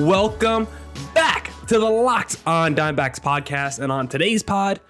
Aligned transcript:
Welcome 0.00 0.66
back 1.14 1.52
to 1.66 1.78
the 1.78 1.84
Locked 1.84 2.38
on 2.46 2.74
Diamondbacks 2.74 3.20
podcast. 3.20 3.80
And 3.80 3.92
on 3.92 4.08
today's 4.08 4.42
pod, 4.42 4.80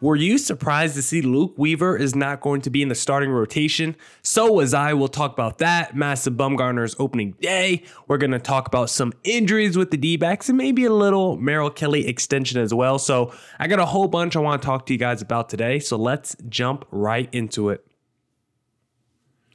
were 0.00 0.14
you 0.14 0.38
surprised 0.38 0.94
to 0.94 1.02
see 1.02 1.22
Luke 1.22 1.54
Weaver 1.56 1.96
is 1.96 2.14
not 2.14 2.40
going 2.40 2.60
to 2.60 2.70
be 2.70 2.80
in 2.80 2.88
the 2.88 2.94
starting 2.94 3.30
rotation? 3.30 3.96
So 4.22 4.52
was 4.52 4.72
I. 4.72 4.94
We'll 4.94 5.08
talk 5.08 5.32
about 5.32 5.58
that. 5.58 5.96
Madison 5.96 6.36
Bumgarner's 6.36 6.94
opening 7.00 7.32
day. 7.40 7.82
We're 8.06 8.18
going 8.18 8.30
to 8.30 8.38
talk 8.38 8.68
about 8.68 8.90
some 8.90 9.12
injuries 9.24 9.76
with 9.76 9.90
the 9.90 9.96
D 9.96 10.16
backs 10.16 10.48
and 10.48 10.56
maybe 10.56 10.84
a 10.84 10.92
little 10.92 11.36
Merrill 11.36 11.70
Kelly 11.70 12.06
extension 12.06 12.60
as 12.60 12.72
well. 12.72 13.00
So 13.00 13.34
I 13.58 13.66
got 13.66 13.80
a 13.80 13.86
whole 13.86 14.06
bunch 14.06 14.36
I 14.36 14.38
want 14.38 14.62
to 14.62 14.66
talk 14.66 14.86
to 14.86 14.92
you 14.92 15.00
guys 15.00 15.20
about 15.20 15.48
today. 15.48 15.80
So 15.80 15.96
let's 15.96 16.36
jump 16.48 16.86
right 16.92 17.28
into 17.32 17.70
it. 17.70 17.89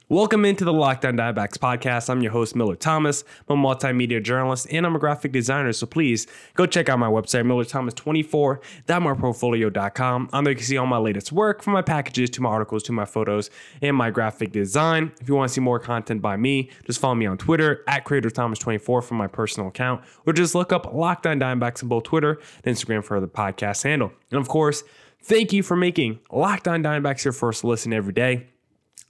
Welcome 0.08 0.44
into 0.44 0.64
the 0.64 0.72
Lockdown 0.72 1.18
on 1.18 1.34
Diamondbacks 1.34 1.58
podcast. 1.58 2.08
I'm 2.08 2.22
your 2.22 2.30
host, 2.30 2.54
Miller 2.54 2.76
Thomas. 2.76 3.24
I'm 3.48 3.58
a 3.58 3.68
multimedia 3.68 4.22
journalist 4.22 4.68
and 4.70 4.86
I'm 4.86 4.94
a 4.94 5.00
graphic 5.00 5.32
designer. 5.32 5.72
So 5.72 5.84
please 5.84 6.28
go 6.54 6.64
check 6.64 6.88
out 6.88 7.00
my 7.00 7.08
website, 7.08 7.42
millerthomas24.myportfolio.com. 7.42 10.28
On 10.32 10.44
there 10.44 10.52
you 10.52 10.56
can 10.56 10.64
see 10.64 10.76
all 10.76 10.86
my 10.86 10.98
latest 10.98 11.32
work 11.32 11.60
from 11.60 11.72
my 11.72 11.82
packages 11.82 12.30
to 12.30 12.40
my 12.40 12.50
articles 12.50 12.84
to 12.84 12.92
my 12.92 13.04
photos 13.04 13.50
and 13.82 13.96
my 13.96 14.10
graphic 14.10 14.52
design. 14.52 15.10
If 15.20 15.28
you 15.28 15.34
want 15.34 15.48
to 15.48 15.54
see 15.54 15.60
more 15.60 15.80
content 15.80 16.22
by 16.22 16.36
me, 16.36 16.70
just 16.84 17.00
follow 17.00 17.16
me 17.16 17.26
on 17.26 17.36
Twitter 17.36 17.82
at 17.88 18.04
CreatorThomas24 18.04 19.02
from 19.02 19.16
my 19.16 19.26
personal 19.26 19.70
account, 19.70 20.04
or 20.24 20.32
just 20.32 20.54
look 20.54 20.72
up 20.72 20.94
Lockdown 20.94 21.42
on 21.42 21.50
Diamondbacks 21.58 21.82
on 21.82 21.88
both 21.88 22.04
Twitter 22.04 22.38
and 22.62 22.76
Instagram 22.76 23.02
for 23.02 23.18
the 23.18 23.26
podcast 23.26 23.82
handle. 23.82 24.12
And 24.30 24.38
of 24.38 24.46
course, 24.46 24.84
thank 25.20 25.52
you 25.52 25.64
for 25.64 25.74
making 25.74 26.20
Lockdown 26.30 26.74
on 26.74 26.84
Diamondbacks 26.84 27.24
your 27.24 27.32
first 27.32 27.64
listen 27.64 27.92
every 27.92 28.12
day. 28.12 28.46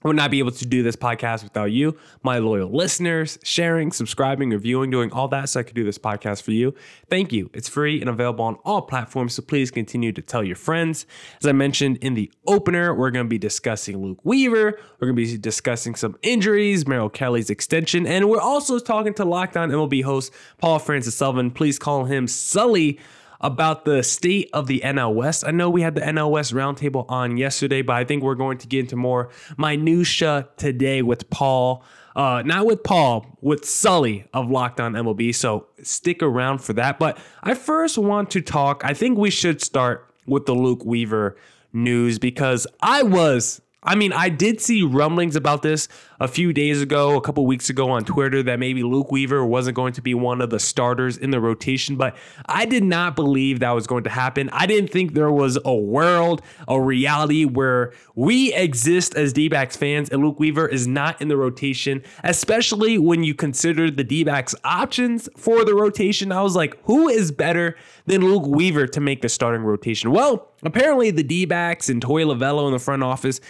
I 0.04 0.08
would 0.08 0.16
not 0.16 0.30
be 0.30 0.38
able 0.38 0.52
to 0.52 0.66
do 0.66 0.82
this 0.82 0.94
podcast 0.94 1.42
without 1.42 1.72
you, 1.72 1.96
my 2.22 2.38
loyal 2.38 2.70
listeners, 2.70 3.38
sharing, 3.42 3.90
subscribing, 3.90 4.50
reviewing, 4.50 4.90
doing 4.90 5.10
all 5.10 5.26
that 5.28 5.48
so 5.48 5.60
I 5.60 5.62
could 5.62 5.74
do 5.74 5.84
this 5.84 5.98
podcast 5.98 6.42
for 6.42 6.52
you. 6.52 6.74
Thank 7.08 7.32
you. 7.32 7.50
It's 7.54 7.68
free 7.68 8.00
and 8.00 8.10
available 8.10 8.44
on 8.44 8.56
all 8.64 8.82
platforms, 8.82 9.34
so 9.34 9.42
please 9.42 9.70
continue 9.70 10.12
to 10.12 10.22
tell 10.22 10.44
your 10.44 10.54
friends. 10.54 11.06
As 11.42 11.46
I 11.46 11.52
mentioned 11.52 11.96
in 11.98 12.14
the 12.14 12.30
opener, 12.46 12.94
we're 12.94 13.10
going 13.10 13.24
to 13.24 13.30
be 13.30 13.38
discussing 13.38 14.02
Luke 14.02 14.20
Weaver. 14.22 14.78
We're 15.00 15.08
going 15.08 15.16
to 15.16 15.32
be 15.32 15.38
discussing 15.38 15.94
some 15.94 16.16
injuries, 16.22 16.86
Merrill 16.86 17.08
Kelly's 17.08 17.48
extension, 17.48 18.06
and 18.06 18.28
we're 18.28 18.40
also 18.40 18.78
talking 18.78 19.14
to 19.14 19.24
Locked 19.24 19.56
On 19.56 19.70
MLB 19.70 20.04
host 20.04 20.32
Paul 20.58 20.78
Francis 20.78 21.14
Sullivan. 21.16 21.50
Please 21.50 21.78
call 21.78 22.04
him 22.04 22.28
Sully 22.28 23.00
about 23.40 23.84
the 23.84 24.02
state 24.02 24.50
of 24.52 24.66
the 24.66 24.80
NL 24.84 25.14
West. 25.14 25.44
I 25.46 25.50
know 25.50 25.70
we 25.70 25.82
had 25.82 25.94
the 25.94 26.00
NL 26.00 26.30
West 26.30 26.52
roundtable 26.52 27.04
on 27.08 27.36
yesterday, 27.36 27.82
but 27.82 27.96
I 27.96 28.04
think 28.04 28.22
we're 28.22 28.34
going 28.34 28.58
to 28.58 28.66
get 28.66 28.80
into 28.80 28.96
more 28.96 29.30
minutia 29.56 30.48
today 30.56 31.02
with 31.02 31.28
Paul. 31.30 31.84
Uh, 32.14 32.42
not 32.46 32.64
with 32.64 32.82
Paul, 32.82 33.26
with 33.42 33.66
Sully 33.66 34.26
of 34.32 34.50
Locked 34.50 34.80
On 34.80 34.94
MLB. 34.94 35.34
So 35.34 35.66
stick 35.82 36.22
around 36.22 36.62
for 36.62 36.72
that. 36.72 36.98
But 36.98 37.18
I 37.42 37.54
first 37.54 37.98
want 37.98 38.30
to 38.30 38.40
talk. 38.40 38.82
I 38.84 38.94
think 38.94 39.18
we 39.18 39.28
should 39.28 39.60
start 39.60 40.10
with 40.26 40.46
the 40.46 40.54
Luke 40.54 40.84
Weaver 40.84 41.36
news 41.74 42.18
because 42.18 42.66
I 42.80 43.02
was 43.02 43.60
I 43.86 43.94
mean, 43.94 44.12
I 44.12 44.28
did 44.28 44.60
see 44.60 44.82
rumblings 44.82 45.36
about 45.36 45.62
this 45.62 45.88
a 46.20 46.28
few 46.28 46.52
days 46.52 46.80
ago, 46.80 47.16
a 47.16 47.20
couple 47.20 47.46
weeks 47.46 47.68
ago 47.70 47.90
on 47.90 48.04
Twitter 48.04 48.42
that 48.42 48.58
maybe 48.58 48.82
Luke 48.82 49.10
Weaver 49.10 49.44
wasn't 49.44 49.76
going 49.76 49.92
to 49.94 50.02
be 50.02 50.14
one 50.14 50.40
of 50.40 50.50
the 50.50 50.58
starters 50.58 51.16
in 51.16 51.30
the 51.30 51.40
rotation, 51.40 51.96
but 51.96 52.16
I 52.46 52.64
did 52.64 52.84
not 52.84 53.16
believe 53.16 53.60
that 53.60 53.72
was 53.72 53.86
going 53.86 54.04
to 54.04 54.10
happen. 54.10 54.48
I 54.52 54.66
didn't 54.66 54.90
think 54.90 55.14
there 55.14 55.30
was 55.30 55.58
a 55.64 55.74
world, 55.74 56.42
a 56.68 56.80
reality 56.80 57.44
where 57.44 57.92
we 58.14 58.52
exist 58.54 59.14
as 59.14 59.32
D 59.32 59.48
backs 59.48 59.76
fans 59.76 60.08
and 60.08 60.22
Luke 60.22 60.40
Weaver 60.40 60.66
is 60.66 60.86
not 60.86 61.20
in 61.20 61.28
the 61.28 61.36
rotation, 61.36 62.02
especially 62.24 62.98
when 62.98 63.24
you 63.24 63.34
consider 63.34 63.90
the 63.90 64.04
D 64.04 64.24
backs 64.24 64.54
options 64.64 65.28
for 65.36 65.64
the 65.64 65.74
rotation. 65.74 66.32
I 66.32 66.42
was 66.42 66.56
like, 66.56 66.78
who 66.84 67.08
is 67.08 67.30
better 67.30 67.76
than 68.06 68.22
Luke 68.22 68.46
Weaver 68.46 68.86
to 68.88 69.00
make 69.00 69.22
the 69.22 69.28
starting 69.28 69.62
rotation? 69.62 70.10
Well, 70.10 70.48
apparently 70.62 71.10
the 71.10 71.22
D 71.22 71.44
backs 71.44 71.88
and 71.88 72.02
Torey 72.02 72.24
Lovullo 72.24 72.66
in 72.66 72.72
the 72.72 72.78
front 72.78 73.02
office 73.02 73.40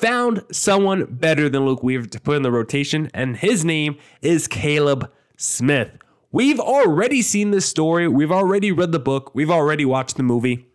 found 0.00 0.42
someone 0.50 1.04
better 1.04 1.50
than 1.50 1.66
Luke 1.66 1.82
Weaver 1.82 2.06
to 2.06 2.20
put 2.20 2.36
in 2.36 2.42
the 2.42 2.50
rotation, 2.50 3.10
and 3.12 3.36
his 3.36 3.66
name 3.66 3.98
is 4.22 4.48
Caleb 4.48 5.10
Smith. 5.36 5.90
We've 6.32 6.58
already 6.58 7.20
seen 7.20 7.50
this 7.50 7.66
story. 7.66 8.08
We've 8.08 8.32
already 8.32 8.72
read 8.72 8.92
the 8.92 8.98
book. 8.98 9.34
We've 9.34 9.50
already 9.50 9.84
watched 9.84 10.16
the 10.16 10.22
movie. 10.22 10.66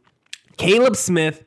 Caleb 0.58 0.96
Smith, 0.96 1.44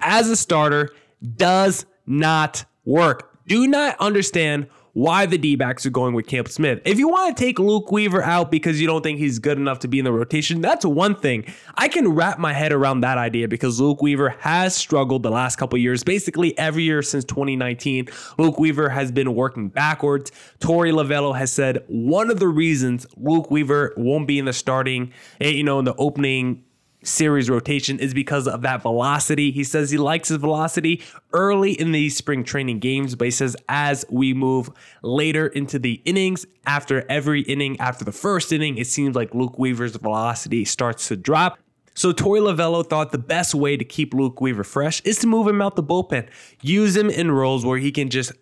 as 0.00 0.28
a 0.28 0.36
starter, 0.36 0.90
does 1.36 1.86
not 2.06 2.66
work. 2.84 3.38
Do 3.46 3.66
not 3.66 3.96
understand 3.98 4.68
why 4.94 5.26
the 5.26 5.38
D 5.38 5.56
backs 5.56 5.86
are 5.86 5.90
going 5.90 6.14
with 6.14 6.26
Camp 6.26 6.48
Smith. 6.48 6.80
If 6.84 6.98
you 6.98 7.08
want 7.08 7.36
to 7.36 7.42
take 7.42 7.58
Luke 7.58 7.90
Weaver 7.90 8.22
out 8.22 8.50
because 8.50 8.80
you 8.80 8.86
don't 8.86 9.02
think 9.02 9.18
he's 9.18 9.38
good 9.38 9.58
enough 9.58 9.78
to 9.80 9.88
be 9.88 9.98
in 9.98 10.04
the 10.04 10.12
rotation, 10.12 10.60
that's 10.60 10.84
one 10.84 11.14
thing. 11.14 11.46
I 11.76 11.88
can 11.88 12.08
wrap 12.08 12.38
my 12.38 12.52
head 12.52 12.72
around 12.72 13.00
that 13.00 13.18
idea 13.18 13.48
because 13.48 13.80
Luke 13.80 14.02
Weaver 14.02 14.30
has 14.40 14.74
struggled 14.74 15.22
the 15.22 15.30
last 15.30 15.56
couple 15.56 15.78
years. 15.78 16.04
Basically, 16.04 16.56
every 16.58 16.82
year 16.82 17.02
since 17.02 17.24
2019, 17.24 18.08
Luke 18.38 18.58
Weaver 18.58 18.90
has 18.90 19.10
been 19.10 19.34
working 19.34 19.68
backwards. 19.68 20.30
Torey 20.60 20.92
Lovullo 20.92 21.36
has 21.36 21.52
said 21.52 21.82
one 21.86 22.30
of 22.30 22.38
the 22.38 22.48
reasons 22.48 23.06
Luke 23.16 23.50
Weaver 23.50 23.94
won't 23.96 24.28
be 24.28 24.38
in 24.38 24.44
the 24.44 24.52
starting, 24.52 25.12
eh, 25.40 25.48
you 25.48 25.64
know, 25.64 25.78
in 25.78 25.84
the 25.84 25.94
opening 25.96 26.64
series 27.04 27.50
rotation 27.50 27.98
is 27.98 28.14
because 28.14 28.46
of 28.46 28.62
that 28.62 28.82
velocity. 28.82 29.50
He 29.50 29.64
says 29.64 29.90
he 29.90 29.98
likes 29.98 30.28
his 30.28 30.38
velocity 30.38 31.02
early 31.32 31.72
in 31.72 31.92
these 31.92 32.16
spring 32.16 32.44
training 32.44 32.78
games, 32.78 33.14
but 33.14 33.26
he 33.26 33.30
says 33.30 33.56
as 33.68 34.04
we 34.10 34.34
move 34.34 34.70
later 35.02 35.46
into 35.46 35.78
the 35.78 36.00
innings, 36.04 36.46
after 36.66 37.04
every 37.08 37.42
inning, 37.42 37.78
after 37.80 38.04
the 38.04 38.12
first 38.12 38.52
inning, 38.52 38.78
it 38.78 38.86
seems 38.86 39.16
like 39.16 39.34
Luke 39.34 39.58
Weaver's 39.58 39.96
velocity 39.96 40.64
starts 40.64 41.08
to 41.08 41.16
drop. 41.16 41.58
So 41.94 42.12
Torey 42.12 42.40
Lovullo 42.40 42.88
thought 42.88 43.12
the 43.12 43.18
best 43.18 43.54
way 43.54 43.76
to 43.76 43.84
keep 43.84 44.14
Luke 44.14 44.40
Weaver 44.40 44.64
fresh 44.64 45.02
is 45.02 45.18
to 45.18 45.26
move 45.26 45.46
him 45.46 45.60
out 45.60 45.76
the 45.76 45.82
bullpen. 45.82 46.26
Use 46.62 46.96
him 46.96 47.10
in 47.10 47.30
roles 47.30 47.66
where 47.66 47.78
he 47.78 47.92
can 47.92 48.08
just 48.08 48.32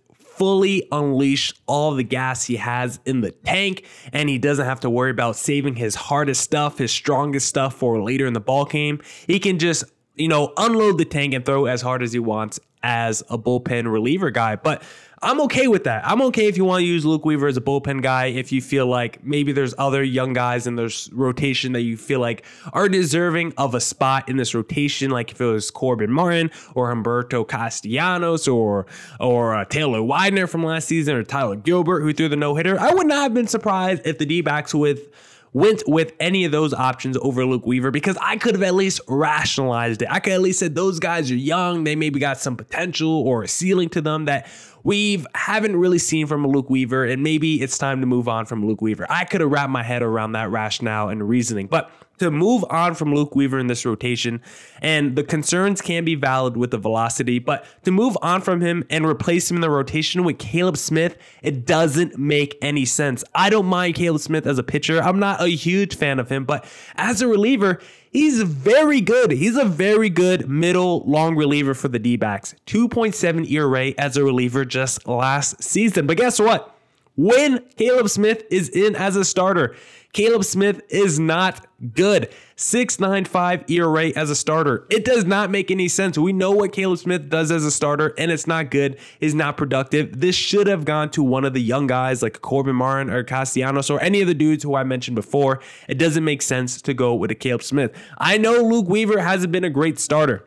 fully 0.40 0.88
unleash 0.90 1.52
all 1.66 1.92
the 1.92 2.02
gas 2.02 2.46
he 2.46 2.56
has 2.56 2.98
in 3.04 3.20
the 3.20 3.30
tank, 3.30 3.84
and 4.10 4.26
he 4.30 4.38
doesn't 4.38 4.64
have 4.64 4.80
to 4.80 4.88
worry 4.88 5.10
about 5.10 5.36
saving 5.36 5.76
his 5.76 5.94
hardest 5.94 6.40
stuff, 6.40 6.78
his 6.78 6.90
strongest 6.90 7.46
stuff 7.46 7.74
for 7.74 8.02
later 8.02 8.26
in 8.26 8.32
the 8.32 8.40
ball 8.40 8.64
game. 8.64 9.02
He 9.26 9.38
can 9.38 9.58
just 9.58 9.84
you 10.14 10.28
know, 10.28 10.52
unload 10.56 10.98
the 10.98 11.04
tank 11.04 11.34
and 11.34 11.44
throw 11.44 11.66
as 11.66 11.82
hard 11.82 12.02
as 12.02 12.12
he 12.12 12.18
wants 12.18 12.58
as 12.82 13.22
a 13.28 13.38
bullpen 13.38 13.90
reliever 13.90 14.30
guy. 14.30 14.56
But 14.56 14.82
I'm 15.22 15.38
okay 15.42 15.68
with 15.68 15.84
that. 15.84 16.06
I'm 16.06 16.22
okay 16.22 16.46
if 16.46 16.56
you 16.56 16.64
want 16.64 16.80
to 16.80 16.86
use 16.86 17.04
Luke 17.04 17.26
Weaver 17.26 17.46
as 17.46 17.58
a 17.58 17.60
bullpen 17.60 18.00
guy. 18.00 18.26
If 18.26 18.52
you 18.52 18.62
feel 18.62 18.86
like 18.86 19.22
maybe 19.22 19.52
there's 19.52 19.74
other 19.76 20.02
young 20.02 20.32
guys 20.32 20.66
in 20.66 20.76
this 20.76 21.12
rotation 21.12 21.72
that 21.72 21.82
you 21.82 21.98
feel 21.98 22.20
like 22.20 22.42
are 22.72 22.88
deserving 22.88 23.52
of 23.58 23.74
a 23.74 23.80
spot 23.80 24.30
in 24.30 24.38
this 24.38 24.54
rotation, 24.54 25.10
like 25.10 25.30
if 25.30 25.38
it 25.38 25.44
was 25.44 25.70
Corbin 25.70 26.10
Martin 26.10 26.50
or 26.74 26.90
Humberto 26.90 27.46
Castellanos 27.46 28.48
or 28.48 28.86
or 29.18 29.54
uh, 29.54 29.66
Taylor 29.66 30.02
Widener 30.02 30.46
from 30.46 30.64
last 30.64 30.88
season 30.88 31.16
or 31.16 31.22
Tyler 31.22 31.56
Gilbert 31.56 32.00
who 32.00 32.14
threw 32.14 32.30
the 32.30 32.36
no 32.36 32.54
hitter, 32.54 32.80
I 32.80 32.94
would 32.94 33.06
not 33.06 33.24
have 33.24 33.34
been 33.34 33.46
surprised 33.46 34.06
if 34.06 34.16
the 34.16 34.24
D 34.24 34.40
backs 34.40 34.74
with 34.74 35.10
went 35.52 35.82
with 35.86 36.12
any 36.20 36.44
of 36.44 36.52
those 36.52 36.72
options 36.72 37.16
over 37.20 37.44
Luke 37.44 37.66
Weaver 37.66 37.90
because 37.90 38.16
I 38.20 38.36
could 38.36 38.54
have 38.54 38.62
at 38.62 38.74
least 38.74 39.00
rationalized 39.08 40.02
it. 40.02 40.08
I 40.10 40.20
could 40.20 40.32
at 40.32 40.40
least 40.40 40.60
said 40.60 40.74
those 40.74 40.98
guys 40.98 41.30
are 41.30 41.36
young, 41.36 41.84
they 41.84 41.96
maybe 41.96 42.20
got 42.20 42.38
some 42.38 42.56
potential 42.56 43.10
or 43.10 43.42
a 43.42 43.48
ceiling 43.48 43.88
to 43.90 44.00
them 44.00 44.26
that 44.26 44.48
we 44.82 45.24
haven't 45.34 45.76
really 45.76 45.98
seen 45.98 46.26
from 46.26 46.46
Luke 46.46 46.70
Weaver, 46.70 47.04
and 47.04 47.22
maybe 47.22 47.60
it's 47.62 47.78
time 47.78 48.00
to 48.00 48.06
move 48.06 48.28
on 48.28 48.46
from 48.46 48.66
Luke 48.66 48.80
Weaver. 48.80 49.06
I 49.10 49.24
could 49.24 49.40
have 49.40 49.50
wrapped 49.50 49.70
my 49.70 49.82
head 49.82 50.02
around 50.02 50.32
that 50.32 50.50
rationale 50.50 51.08
and 51.08 51.28
reasoning, 51.28 51.66
but 51.66 51.90
to 52.18 52.30
move 52.30 52.62
on 52.68 52.94
from 52.94 53.14
Luke 53.14 53.34
Weaver 53.34 53.58
in 53.58 53.66
this 53.66 53.86
rotation, 53.86 54.42
and 54.82 55.16
the 55.16 55.24
concerns 55.24 55.80
can 55.80 56.04
be 56.04 56.14
valid 56.14 56.54
with 56.54 56.70
the 56.70 56.76
velocity, 56.76 57.38
but 57.38 57.64
to 57.84 57.90
move 57.90 58.16
on 58.20 58.42
from 58.42 58.60
him 58.60 58.84
and 58.90 59.06
replace 59.06 59.50
him 59.50 59.56
in 59.56 59.62
the 59.62 59.70
rotation 59.70 60.22
with 60.22 60.38
Caleb 60.38 60.76
Smith, 60.76 61.16
it 61.42 61.64
doesn't 61.64 62.18
make 62.18 62.58
any 62.60 62.84
sense. 62.84 63.24
I 63.34 63.48
don't 63.48 63.66
mind 63.66 63.94
Caleb 63.94 64.20
Smith 64.20 64.46
as 64.46 64.58
a 64.58 64.62
pitcher. 64.62 65.02
I'm 65.02 65.18
not 65.18 65.40
a 65.40 65.48
huge 65.48 65.96
fan 65.96 66.18
of 66.18 66.28
him, 66.28 66.44
but 66.44 66.66
as 66.96 67.22
a 67.22 67.26
reliever, 67.26 67.80
He's 68.10 68.42
very 68.42 69.00
good. 69.00 69.30
He's 69.30 69.56
a 69.56 69.64
very 69.64 70.10
good 70.10 70.48
middle 70.48 71.04
long 71.06 71.36
reliever 71.36 71.74
for 71.74 71.86
the 71.86 72.00
D 72.00 72.16
backs. 72.16 72.54
2.7 72.66 73.48
ERA 73.48 73.94
as 73.96 74.16
a 74.16 74.24
reliever 74.24 74.64
just 74.64 75.06
last 75.06 75.62
season. 75.62 76.08
But 76.08 76.16
guess 76.16 76.40
what? 76.40 76.76
When 77.16 77.60
Caleb 77.76 78.08
Smith 78.08 78.44
is 78.50 78.68
in 78.68 78.96
as 78.96 79.14
a 79.14 79.24
starter, 79.24 79.76
Caleb 80.12 80.44
Smith 80.44 80.82
is 80.88 81.20
not 81.20 81.66
good. 81.94 82.30
6.95 82.56 83.70
ERA 83.70 84.08
as 84.16 84.28
a 84.28 84.34
starter. 84.34 84.86
It 84.90 85.04
does 85.04 85.24
not 85.24 85.50
make 85.50 85.70
any 85.70 85.88
sense. 85.88 86.18
We 86.18 86.32
know 86.32 86.50
what 86.50 86.72
Caleb 86.72 86.98
Smith 86.98 87.30
does 87.30 87.50
as 87.50 87.64
a 87.64 87.70
starter, 87.70 88.12
and 88.18 88.30
it's 88.30 88.46
not 88.46 88.70
good. 88.70 88.98
Is 89.20 89.34
not 89.34 89.56
productive. 89.56 90.20
This 90.20 90.34
should 90.34 90.66
have 90.66 90.84
gone 90.84 91.10
to 91.12 91.22
one 91.22 91.44
of 91.44 91.54
the 91.54 91.60
young 91.60 91.86
guys 91.86 92.22
like 92.22 92.40
Corbin 92.40 92.76
Martin 92.76 93.12
or 93.12 93.22
Castellanos 93.22 93.88
or 93.88 94.00
any 94.02 94.20
of 94.20 94.26
the 94.26 94.34
dudes 94.34 94.64
who 94.64 94.74
I 94.74 94.84
mentioned 94.84 95.14
before. 95.14 95.60
It 95.88 95.98
doesn't 95.98 96.24
make 96.24 96.42
sense 96.42 96.82
to 96.82 96.92
go 96.92 97.14
with 97.14 97.30
a 97.30 97.36
Caleb 97.36 97.62
Smith. 97.62 97.96
I 98.18 98.36
know 98.36 98.56
Luke 98.62 98.88
Weaver 98.88 99.20
hasn't 99.20 99.52
been 99.52 99.64
a 99.64 99.70
great 99.70 99.98
starter. 99.98 100.44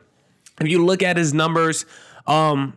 If 0.60 0.68
you 0.68 0.84
look 0.84 1.02
at 1.02 1.16
his 1.16 1.34
numbers, 1.34 1.84
um, 2.26 2.76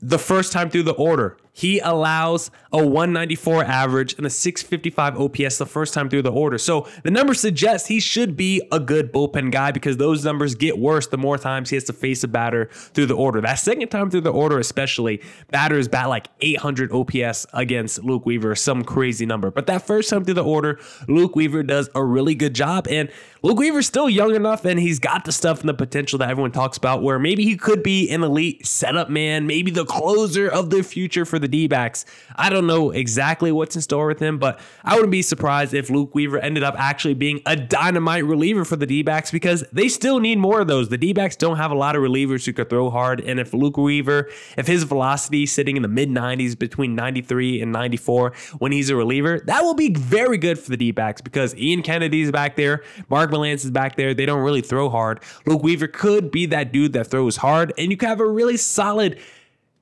the 0.00 0.18
first 0.18 0.52
time 0.52 0.70
through 0.70 0.84
the 0.84 0.92
order, 0.92 1.36
he 1.60 1.78
allows 1.80 2.50
a 2.72 2.78
194 2.78 3.64
average 3.64 4.14
and 4.14 4.24
a 4.24 4.30
655 4.30 5.20
OPS 5.20 5.58
the 5.58 5.66
first 5.66 5.92
time 5.92 6.08
through 6.08 6.22
the 6.22 6.32
order. 6.32 6.56
So 6.56 6.88
the 7.02 7.10
numbers 7.10 7.38
suggest 7.38 7.88
he 7.88 8.00
should 8.00 8.34
be 8.34 8.62
a 8.72 8.80
good 8.80 9.12
bullpen 9.12 9.52
guy 9.52 9.70
because 9.70 9.98
those 9.98 10.24
numbers 10.24 10.54
get 10.54 10.78
worse 10.78 11.06
the 11.08 11.18
more 11.18 11.36
times 11.36 11.68
he 11.68 11.76
has 11.76 11.84
to 11.84 11.92
face 11.92 12.24
a 12.24 12.28
batter 12.28 12.70
through 12.72 13.06
the 13.06 13.14
order. 13.14 13.42
That 13.42 13.56
second 13.56 13.88
time 13.88 14.08
through 14.08 14.22
the 14.22 14.32
order, 14.32 14.58
especially, 14.58 15.20
batters 15.50 15.86
bat 15.86 16.08
like 16.08 16.28
800 16.40 16.92
OPS 16.92 17.46
against 17.52 18.02
Luke 18.02 18.24
Weaver, 18.24 18.54
some 18.54 18.82
crazy 18.82 19.26
number. 19.26 19.50
But 19.50 19.66
that 19.66 19.86
first 19.86 20.08
time 20.08 20.24
through 20.24 20.34
the 20.34 20.44
order, 20.44 20.80
Luke 21.08 21.36
Weaver 21.36 21.62
does 21.62 21.90
a 21.94 22.02
really 22.02 22.34
good 22.34 22.54
job. 22.54 22.88
And 22.88 23.10
Luke 23.42 23.58
Weaver's 23.58 23.86
still 23.86 24.10
young 24.10 24.34
enough 24.34 24.66
and 24.66 24.78
he's 24.78 24.98
got 24.98 25.24
the 25.24 25.32
stuff 25.32 25.60
and 25.60 25.68
the 25.68 25.72
potential 25.72 26.18
that 26.18 26.28
everyone 26.28 26.52
talks 26.52 26.76
about 26.76 27.02
where 27.02 27.18
maybe 27.18 27.42
he 27.42 27.56
could 27.56 27.82
be 27.82 28.10
an 28.10 28.22
elite 28.22 28.66
setup 28.66 29.08
man, 29.08 29.46
maybe 29.46 29.70
the 29.70 29.86
closer 29.86 30.46
of 30.46 30.68
the 30.68 30.82
future 30.82 31.24
for 31.24 31.38
the 31.38 31.48
D 31.48 31.66
backs. 31.66 32.04
I 32.36 32.50
don't 32.50 32.66
know 32.66 32.90
exactly 32.90 33.50
what's 33.50 33.74
in 33.74 33.80
store 33.80 34.06
with 34.08 34.20
him, 34.20 34.38
but 34.38 34.60
I 34.84 34.94
wouldn't 34.94 35.10
be 35.10 35.22
surprised 35.22 35.72
if 35.72 35.88
Luke 35.88 36.14
Weaver 36.14 36.38
ended 36.38 36.62
up 36.62 36.74
actually 36.78 37.14
being 37.14 37.40
a 37.46 37.56
dynamite 37.56 38.26
reliever 38.26 38.66
for 38.66 38.76
the 38.76 38.84
D 38.84 39.02
backs 39.02 39.30
because 39.30 39.64
they 39.72 39.88
still 39.88 40.20
need 40.20 40.38
more 40.38 40.60
of 40.60 40.68
those. 40.68 40.90
The 40.90 40.98
D 40.98 41.14
backs 41.14 41.34
don't 41.34 41.56
have 41.56 41.70
a 41.70 41.76
lot 41.76 41.96
of 41.96 42.02
relievers 42.02 42.44
who 42.44 42.52
could 42.52 42.68
throw 42.68 42.90
hard. 42.90 43.22
And 43.22 43.40
if 43.40 43.54
Luke 43.54 43.78
Weaver, 43.78 44.28
if 44.58 44.66
his 44.66 44.82
velocity 44.82 45.44
is 45.44 45.52
sitting 45.52 45.76
in 45.76 45.82
the 45.82 45.88
mid 45.88 46.10
90s 46.10 46.58
between 46.58 46.94
93 46.94 47.62
and 47.62 47.72
94 47.72 48.34
when 48.58 48.70
he's 48.70 48.90
a 48.90 48.96
reliever, 48.96 49.40
that 49.46 49.62
will 49.62 49.72
be 49.72 49.94
very 49.94 50.36
good 50.36 50.58
for 50.58 50.68
the 50.68 50.76
D 50.76 50.90
backs 50.90 51.22
because 51.22 51.56
Ian 51.56 51.82
Kennedy's 51.82 52.30
back 52.30 52.56
there, 52.56 52.84
Mark 53.08 53.29
Mark 53.30 53.64
is 53.64 53.70
back 53.70 53.96
there. 53.96 54.14
They 54.14 54.26
don't 54.26 54.42
really 54.42 54.62
throw 54.62 54.90
hard. 54.90 55.20
Luke 55.46 55.62
Weaver 55.62 55.88
could 55.88 56.30
be 56.30 56.46
that 56.46 56.72
dude 56.72 56.92
that 56.92 57.08
throws 57.08 57.36
hard, 57.36 57.72
and 57.78 57.90
you 57.90 57.96
could 57.96 58.08
have 58.08 58.20
a 58.20 58.28
really 58.28 58.56
solid 58.56 59.18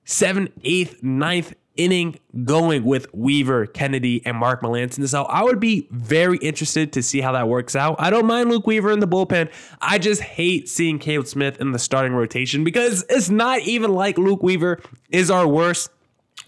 seventh, 0.05 0.51
eighth, 0.65 1.03
ninth 1.03 1.55
inning 1.79 2.19
going 2.45 2.85
with 2.85 3.07
Weaver, 3.15 3.67
Kennedy, 3.67 4.21
and 4.27 4.37
Mark 4.37 4.61
Melancon. 4.63 5.09
So 5.09 5.23
I 5.25 5.43
would 5.43 5.61
be 5.61 5.87
very 5.91 6.37
interested 6.39 6.93
to 6.93 7.03
see 7.03 7.21
how 7.21 7.33
that 7.33 7.49
works 7.49 7.75
out. 7.75 7.97
I 7.99 8.11
don't 8.11 8.27
mind 8.27 8.51
Luke 8.51 8.67
Weaver 8.67 8.91
in 8.91 8.99
the 8.99 9.09
bullpen. 9.09 9.51
I 9.81 9.99
just 9.99 10.21
hate 10.21 10.69
seeing 10.69 10.99
Caleb 10.99 11.29
Smith 11.29 11.61
in 11.61 11.73
the 11.73 11.79
starting 11.79 12.13
rotation 12.13 12.65
because 12.65 13.05
it's 13.09 13.31
not 13.31 13.61
even 13.61 13.95
like 13.95 14.19
Luke 14.19 14.43
Weaver 14.43 14.81
is 15.11 15.31
our 15.31 15.47
worst 15.47 15.91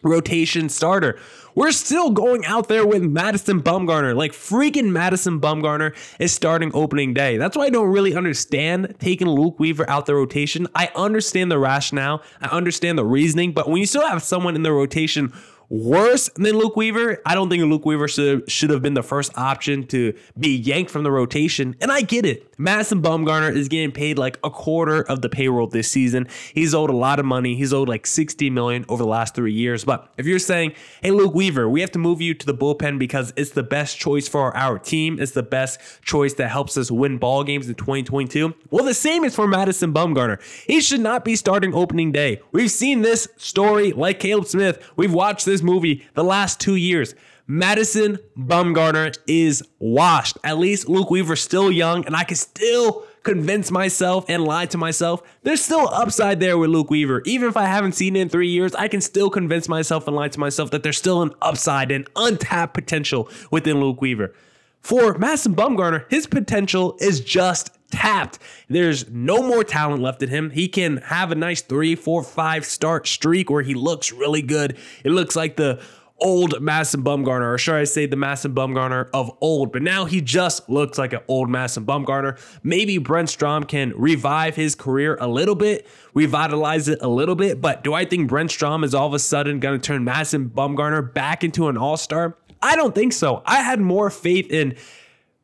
rotation 0.03 0.69
starter. 0.69 1.19
We're 1.55 1.73
still 1.73 2.11
going 2.11 2.45
out 2.45 2.69
there 2.69 2.87
with 2.87 3.03
Madison 3.03 3.61
Bumgarner. 3.63 4.15
Like 4.15 4.33
freaking 4.33 4.93
Madison 4.93 5.41
Bumgarner 5.41 5.95
is 6.19 6.33
starting 6.33 6.71
opening 6.75 7.13
day. 7.13 7.37
That's 7.37 7.57
why 7.57 7.65
I 7.65 7.71
don't 7.71 7.89
really 7.89 8.15
understand 8.15 8.95
taking 8.99 9.29
Luke 9.29 9.59
Weaver 9.59 9.89
out 9.91 10.07
the 10.07 10.15
rotation. 10.15 10.69
I 10.75 10.91
understand 10.95 11.51
the 11.51 11.59
rationale, 11.59 12.23
I 12.41 12.49
understand 12.49 12.99
the 12.99 13.05
reasoning, 13.05 13.53
but 13.53 13.69
when 13.69 13.79
you 13.79 13.87
still 13.87 14.07
have 14.07 14.23
someone 14.23 14.55
in 14.55 14.63
the 14.63 14.73
rotation 14.73 15.33
worse 15.71 16.29
than 16.35 16.59
Luke 16.59 16.77
Weaver. 16.77 17.23
I 17.25 17.35
don't 17.35 17.49
think 17.49 17.63
Luke 17.63 17.87
Weaver 17.87 18.09
should, 18.09 18.51
should 18.51 18.71
have 18.71 18.83
been 18.83 18.95
the 18.95 19.03
first 19.03 19.37
option 19.39 19.87
to 19.87 20.13
be 20.39 20.57
yanked 20.57 20.91
from 20.91 21.05
the 21.05 21.11
rotation. 21.11 21.77
And 21.81 21.91
I 21.91 22.03
get 22.03 22.27
it. 22.27 22.53
Madison 22.59 23.01
Bumgarner 23.01 23.55
is 23.55 23.69
getting 23.69 23.93
paid 23.93 24.19
like 24.19 24.39
a 24.45 24.51
quarter 24.51 25.01
of 25.01 25.23
the 25.23 25.31
payroll 25.31 25.69
this 25.69 25.91
season. 25.91 26.29
He's 26.53 26.75
owed 26.75 26.91
a 26.91 26.97
lot 26.97 27.19
of 27.19 27.25
money. 27.25 27.55
He's 27.55 27.73
owed 27.73 27.89
like 27.89 28.07
60 28.07 28.51
million 28.51 28.85
over 28.89 29.03
the 29.03 29.09
last 29.09 29.35
three 29.35 29.53
years. 29.55 29.85
But 29.85 30.13
if 30.19 30.27
you're 30.27 30.39
saying, 30.39 30.75
hey, 31.03 31.13
Luke 31.13 31.35
Weaver, 31.35 31.69
we 31.69 31.81
have 31.81 31.93
to 31.93 31.99
move 31.99 32.21
you 32.21 32.35
to 32.35 32.45
the 32.45 32.53
bullpen 32.53 32.99
because 32.99 33.33
it's 33.37 33.53
the 33.53 33.63
best 33.63 33.99
choice 33.99 34.29
for 34.29 34.55
our 34.55 34.79
team, 34.79 35.19
it's 35.19 35.33
the 35.33 35.43
best 35.43 35.81
choice 36.03 36.35
that 36.35 36.49
helps 36.49 36.77
us 36.77 36.91
win 36.91 37.17
ball 37.17 37.45
games 37.45 37.69
in 37.69 37.77
2022. 37.77 38.55
Well, 38.71 38.85
the 38.85 38.93
same 38.93 39.25
is 39.25 39.35
for 39.35 39.47
Madison 39.47 39.95
Bumgarner. 39.95 40.43
He 40.67 40.81
should 40.81 41.01
not 41.01 41.25
be 41.25 41.37
starting 41.37 41.73
opening 41.73 42.13
day. 42.13 42.43
We've 42.53 42.71
seen 42.71 43.03
this 43.03 43.29
story 43.37 43.93
like 43.93 44.21
Caleb 44.21 44.47
Smith. 44.47 44.87
We've 44.97 45.15
watched 45.15 45.47
this 45.47 45.60
movie 45.63 46.07
the 46.15 46.25
last 46.25 46.61
two 46.61 46.77
years. 46.77 47.15
Madison 47.47 48.19
Bumgarner 48.39 49.17
is 49.27 49.63
washed. 49.81 50.39
At 50.45 50.59
least 50.59 50.89
Luke 50.89 51.11
Weaver's 51.11 51.41
still 51.41 51.73
young, 51.73 52.07
and 52.07 52.15
I 52.15 52.23
can 52.23 52.37
still 52.37 53.05
convince 53.23 53.71
myself 53.71 54.25
and 54.29 54.45
lie 54.45 54.67
to 54.67 54.79
myself. 54.79 55.21
There's 55.43 55.61
still 55.61 55.89
upside 55.89 56.41
there 56.41 56.57
with 56.57 56.71
Luke 56.71 56.91
Weaver. 56.91 57.23
Even 57.27 57.49
if 57.49 57.57
I 57.57 57.67
haven't 57.67 57.93
seen 57.93 58.17
it 58.17 58.21
in 58.21 58.29
three 58.29 58.49
years, 58.49 58.75
I 58.75 58.89
can 58.89 59.01
still 59.01 59.31
convince 59.31 59.69
myself 59.69 60.07
and 60.07 60.17
lie 60.17 60.29
to 60.29 60.41
myself 60.41 60.71
that 60.71 60.83
there's 60.83 60.99
still 60.99 61.23
an 61.23 61.33
upside 61.43 61.91
and 61.91 62.09
untapped 62.17 62.75
potential 62.75 63.29
within 63.51 63.81
Luke 63.81 64.01
Weaver. 64.01 64.33
For 64.81 65.17
Madison 65.19 65.55
Bumgarner, 65.55 66.11
his 66.11 66.27
potential 66.27 66.97
is 67.01 67.21
just 67.21 67.77
tapped. 67.91 68.39
There's 68.69 69.09
no 69.11 69.43
more 69.43 69.65
talent 69.65 70.03
left 70.03 70.23
in 70.23 70.29
him. 70.29 70.51
He 70.51 70.69
can 70.69 70.99
have 70.99 71.31
a 71.31 71.35
nice 71.35 71.61
three, 71.61 71.95
four, 71.95 72.23
five 72.23 72.65
start 72.65 73.07
streak 73.07 73.51
where 73.51 73.63
he 73.63 73.75
looks 73.75 74.13
really 74.13 74.43
good. 74.43 74.77
It 75.05 75.11
looks 75.11 75.37
like 75.37 75.57
the 75.57 75.83
old 76.21 76.61
Madison 76.61 77.03
Bumgarner, 77.03 77.55
or 77.55 77.59
should 77.59 77.77
I 77.77 77.85
say 77.85 78.07
the 78.07 78.17
Madison 78.17 78.55
Bumgarner 78.55 79.09
of 79.15 79.31
old, 79.41 79.73
but 79.73 79.83
now 79.83 80.05
he 80.05 80.21
just 80.21 80.69
looks 80.69 80.99
like 80.99 81.13
an 81.13 81.21
old 81.29 81.49
Madison 81.49 81.87
Bumgarner. 81.87 82.39
Maybe 82.63 82.99
Brent 82.99 83.31
Strom 83.31 83.65
can 83.65 83.93
revive 83.97 84.55
his 84.55 84.75
career 84.75 85.17
a 85.21 85.29
little 85.29 85.55
bit, 85.55 85.87
revitalize 86.13 86.89
it 86.89 86.99
a 87.01 87.09
little 87.09 87.35
bit, 87.35 87.61
but 87.61 87.83
do 87.83 87.95
I 87.95 88.05
think 88.05 88.29
Brent 88.29 88.51
Strom 88.51 88.85
is 88.85 88.95
all 88.95 89.07
of 89.07 89.15
a 89.15 89.19
sudden 89.19 89.61
going 89.61 89.81
to 89.81 89.85
turn 89.85 90.05
Madison 90.05 90.51
Bumgarner 90.51 91.13
back 91.13 91.43
into 91.43 91.69
an 91.69 91.77
all-star? 91.77 92.37
I 92.63 92.77
don't 92.77 92.95
think 92.95 93.13
so. 93.13 93.43
I 93.47 93.63
had 93.63 93.81
more 93.81 94.11
faith 94.11 94.51
in 94.51 94.77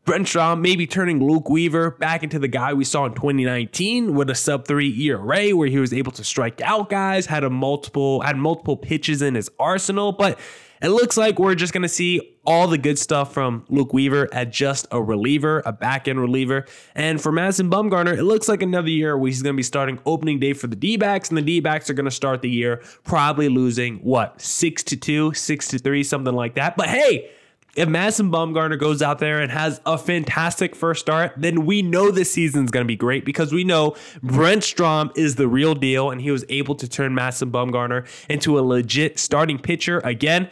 Brent 0.05 0.29
Strom 0.29 0.63
maybe 0.63 0.87
turning 0.87 1.27
Luke 1.27 1.49
Weaver 1.49 1.91
back 1.93 2.23
into 2.23 2.39
the 2.39 2.47
guy 2.47 2.73
we 2.75 2.85
saw 2.85 3.07
in 3.07 3.15
2019 3.15 4.15
with 4.15 4.31
a 4.31 4.37
sub 4.37 4.65
three 4.65 4.97
ERA 5.03 5.51
where 5.51 5.69
he 5.69 5.81
was 5.81 5.93
able 5.93 6.13
to 6.13 6.23
strike 6.23 6.61
out 6.61 6.89
guys, 6.91 7.27
had 7.27 7.43
a 7.43 7.51
multiple 7.51 8.21
had 8.21 8.37
multiple 8.37 8.77
pitches 8.77 9.21
in 9.21 9.35
his 9.35 9.51
arsenal, 9.59 10.13
but 10.13 10.39
it 10.87 10.91
looks 10.91 11.17
like 11.17 11.41
we're 11.41 11.57
just 11.57 11.73
going 11.73 11.83
to 11.83 11.89
see 11.89 12.39
all 12.47 12.69
the 12.69 12.79
good 12.79 12.97
stuff 12.97 13.35
from 13.35 13.65
Luke 13.69 13.93
Weaver 13.93 14.33
at 14.33 14.53
just 14.53 14.87
a 14.93 15.03
reliever, 15.03 15.61
a 15.67 15.73
back 15.73 16.07
end 16.07 16.21
reliever. 16.21 16.65
And 16.95 17.21
for 17.21 17.33
Madison 17.33 17.69
Bumgarner, 17.69 18.17
it 18.17 18.23
looks 18.23 18.49
like 18.49 18.63
another 18.63 18.89
year 18.89 19.19
where 19.19 19.27
he's 19.27 19.43
going 19.43 19.55
to 19.55 19.57
be 19.57 19.65
starting 19.65 19.99
opening 20.07 20.39
day 20.39 20.53
for 20.53 20.69
the 20.69 20.77
D 20.77 20.97
backs, 20.97 21.29
and 21.29 21.37
the 21.37 21.43
D 21.43 21.59
backs 21.59 21.91
are 21.91 21.95
going 21.95 22.05
to 22.05 22.11
start 22.13 22.41
the 22.41 22.49
year 22.49 22.85
probably 23.03 23.49
losing 23.49 23.97
what, 23.97 24.41
six 24.41 24.85
to 24.85 24.97
two, 24.97 25.35
six 25.35 25.67
to 25.69 25.79
three, 25.81 26.05
something 26.05 26.35
like 26.35 26.55
that. 26.55 26.77
But 26.77 26.89
hey, 26.89 27.31
if 27.75 27.89
Madison 27.89 28.31
Bumgarner 28.31 28.79
goes 28.79 29.03
out 29.03 29.19
there 29.19 29.41
and 29.41 29.51
has 29.51 29.81
a 29.85 29.99
fantastic 29.99 30.77
first 30.77 31.01
start, 31.01 31.33
then 31.37 31.67
we 31.67 31.83
know 31.83 32.13
this 32.13 32.31
season's 32.31 32.71
going 32.71 32.85
to 32.85 32.89
be 32.89 32.97
great 32.97 33.25
because 33.25 33.53
we 33.53 33.65
know 33.65 33.97
Brent 34.23 34.63
Strom 34.63 35.11
is 35.17 35.35
the 35.35 35.49
real 35.49 35.75
deal 35.75 36.13
and 36.13 36.21
he 36.21 36.31
was 36.31 36.45
able 36.49 36.77
to 36.77 36.89
turn 36.89 37.13
Madison 37.13 37.51
Bumgarner 37.51 38.07
into 38.31 38.57
a 38.57 38.63
legit 38.63 39.19
starting 39.19 39.59
pitcher 39.59 39.99
again. 40.05 40.49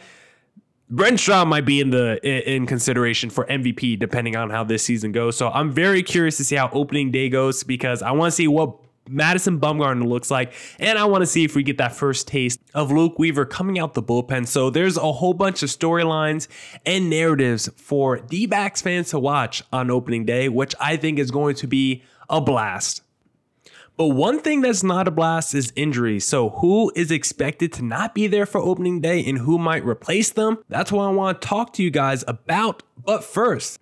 Brent 0.89 1.19
Strom 1.19 1.49
might 1.49 1.65
be 1.65 1.81
in 1.81 1.89
the 1.89 2.19
in 2.23 2.67
consideration 2.67 3.29
for 3.31 3.45
MVP 3.45 3.97
depending 3.97 4.35
on 4.35 4.51
how 4.51 4.63
this 4.63 4.83
season 4.83 5.11
goes. 5.11 5.35
So 5.35 5.49
I'm 5.49 5.71
very 5.71 6.03
curious 6.03 6.37
to 6.37 6.43
see 6.43 6.55
how 6.55 6.69
opening 6.71 7.11
day 7.11 7.27
goes 7.29 7.63
because 7.63 8.03
I 8.03 8.11
want 8.11 8.31
to 8.31 8.35
see 8.35 8.47
what 8.47 8.77
Madison 9.09 9.59
Bumgarner 9.59 10.05
looks 10.05 10.31
like. 10.31 10.53
And 10.79 10.97
I 10.97 11.05
want 11.05 11.21
to 11.21 11.25
see 11.25 11.43
if 11.43 11.55
we 11.55 11.63
get 11.63 11.77
that 11.77 11.95
first 11.95 12.27
taste 12.27 12.59
of 12.73 12.91
Luke 12.91 13.17
Weaver 13.19 13.45
coming 13.45 13.79
out 13.79 13.93
the 13.93 14.03
bullpen. 14.03 14.47
So 14.47 14.69
there's 14.69 14.97
a 14.97 15.11
whole 15.11 15.33
bunch 15.33 15.63
of 15.63 15.69
storylines 15.69 16.47
and 16.85 17.09
narratives 17.09 17.69
for 17.75 18.17
D 18.17 18.45
backs 18.45 18.81
fans 18.81 19.09
to 19.09 19.19
watch 19.19 19.63
on 19.71 19.89
opening 19.91 20.25
day, 20.25 20.49
which 20.49 20.75
I 20.79 20.97
think 20.97 21.19
is 21.19 21.31
going 21.31 21.55
to 21.55 21.67
be 21.67 22.03
a 22.29 22.41
blast. 22.41 23.01
But 23.97 24.07
one 24.07 24.39
thing 24.39 24.61
that's 24.61 24.83
not 24.83 25.07
a 25.07 25.11
blast 25.11 25.55
is 25.55 25.71
injuries. 25.75 26.25
So, 26.25 26.49
who 26.49 26.91
is 26.95 27.11
expected 27.11 27.71
to 27.73 27.83
not 27.83 28.13
be 28.13 28.27
there 28.27 28.45
for 28.45 28.59
opening 28.59 28.99
day 28.99 29.23
and 29.25 29.37
who 29.37 29.57
might 29.57 29.85
replace 29.85 30.29
them? 30.31 30.57
That's 30.67 30.91
what 30.91 31.05
I 31.05 31.11
want 31.11 31.41
to 31.41 31.47
talk 31.47 31.71
to 31.73 31.83
you 31.83 31.91
guys 31.91 32.23
about. 32.27 32.83
But 32.97 33.23
first, 33.23 33.79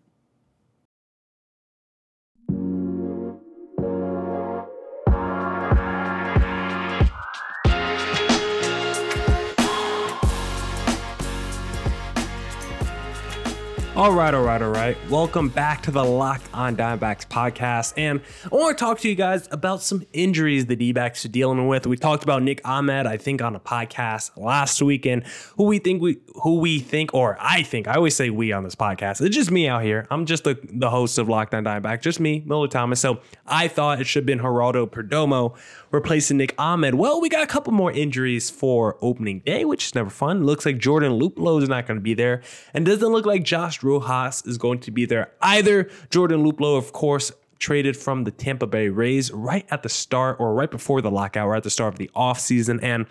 All 13.95 14.11
right, 14.11 14.33
all 14.33 14.41
right, 14.41 14.59
all 14.59 14.71
right. 14.71 14.97
Welcome 15.07 15.49
back 15.49 15.83
to 15.83 15.91
the 15.91 16.03
Locked 16.03 16.51
on 16.51 16.75
Diamondbacks 16.75 17.27
podcast. 17.27 17.93
And 17.95 18.21
I 18.43 18.55
want 18.55 18.75
to 18.75 18.83
talk 18.83 18.97
to 19.01 19.07
you 19.07 19.13
guys 19.13 19.47
about 19.51 19.83
some 19.83 20.03
injuries 20.13 20.65
the 20.65 20.75
D 20.75 20.93
backs 20.93 21.23
are 21.25 21.29
dealing 21.29 21.67
with. 21.67 21.85
We 21.85 21.95
talked 21.95 22.23
about 22.23 22.41
Nick 22.41 22.67
Ahmed, 22.67 23.05
I 23.05 23.17
think, 23.17 23.43
on 23.43 23.55
a 23.55 23.59
podcast 23.59 24.31
last 24.35 24.81
weekend, 24.81 25.25
who 25.57 25.65
we 25.65 25.77
think 25.77 26.01
we 26.01 26.17
who 26.41 26.57
we 26.57 26.79
think, 26.79 27.13
or 27.13 27.37
I 27.39 27.61
think, 27.61 27.87
I 27.87 27.93
always 27.93 28.15
say 28.15 28.31
we 28.31 28.51
on 28.51 28.63
this 28.63 28.73
podcast. 28.73 29.21
It's 29.23 29.35
just 29.35 29.51
me 29.51 29.67
out 29.67 29.83
here. 29.83 30.07
I'm 30.09 30.25
just 30.25 30.43
the, 30.43 30.57
the 30.63 30.89
host 30.89 31.19
of 31.19 31.29
Locked 31.29 31.53
on 31.53 31.63
Diamondbacks, 31.63 32.01
just 32.01 32.19
me, 32.19 32.41
Miller 32.47 32.67
Thomas. 32.67 32.99
So 32.99 33.19
I 33.45 33.67
thought 33.67 34.01
it 34.01 34.07
should 34.07 34.21
have 34.21 34.25
been 34.25 34.39
Geraldo 34.39 34.89
Perdomo 34.89 35.55
replacing 35.91 36.37
Nick 36.37 36.55
Ahmed. 36.57 36.95
Well, 36.95 37.21
we 37.21 37.29
got 37.29 37.43
a 37.43 37.47
couple 37.47 37.71
more 37.71 37.91
injuries 37.91 38.49
for 38.49 38.97
opening 39.01 39.41
day, 39.41 39.65
which 39.65 39.85
is 39.85 39.93
never 39.93 40.09
fun. 40.09 40.43
Looks 40.43 40.65
like 40.65 40.79
Jordan 40.79 41.19
Luplow 41.19 41.61
is 41.61 41.69
not 41.69 41.85
going 41.85 41.99
to 41.99 42.03
be 42.03 42.15
there. 42.15 42.41
And 42.73 42.87
doesn't 42.87 43.07
look 43.07 43.27
like 43.27 43.43
Josh 43.43 43.82
Rojas 43.83 44.45
is 44.45 44.57
going 44.57 44.79
to 44.79 44.91
be 44.91 45.05
there 45.05 45.31
either. 45.41 45.89
Jordan 46.09 46.43
Luplow, 46.43 46.77
of 46.77 46.93
course, 46.93 47.31
traded 47.59 47.95
from 47.95 48.25
the 48.25 48.31
Tampa 48.31 48.67
Bay 48.67 48.89
Rays 48.89 49.31
right 49.31 49.65
at 49.71 49.83
the 49.83 49.89
start 49.89 50.39
or 50.39 50.53
right 50.53 50.69
before 50.69 51.01
the 51.01 51.11
lockout 51.11 51.47
or 51.47 51.55
at 51.55 51.63
the 51.63 51.69
start 51.69 51.93
of 51.93 51.97
the 51.97 52.11
offseason. 52.15 52.79
And 52.83 53.05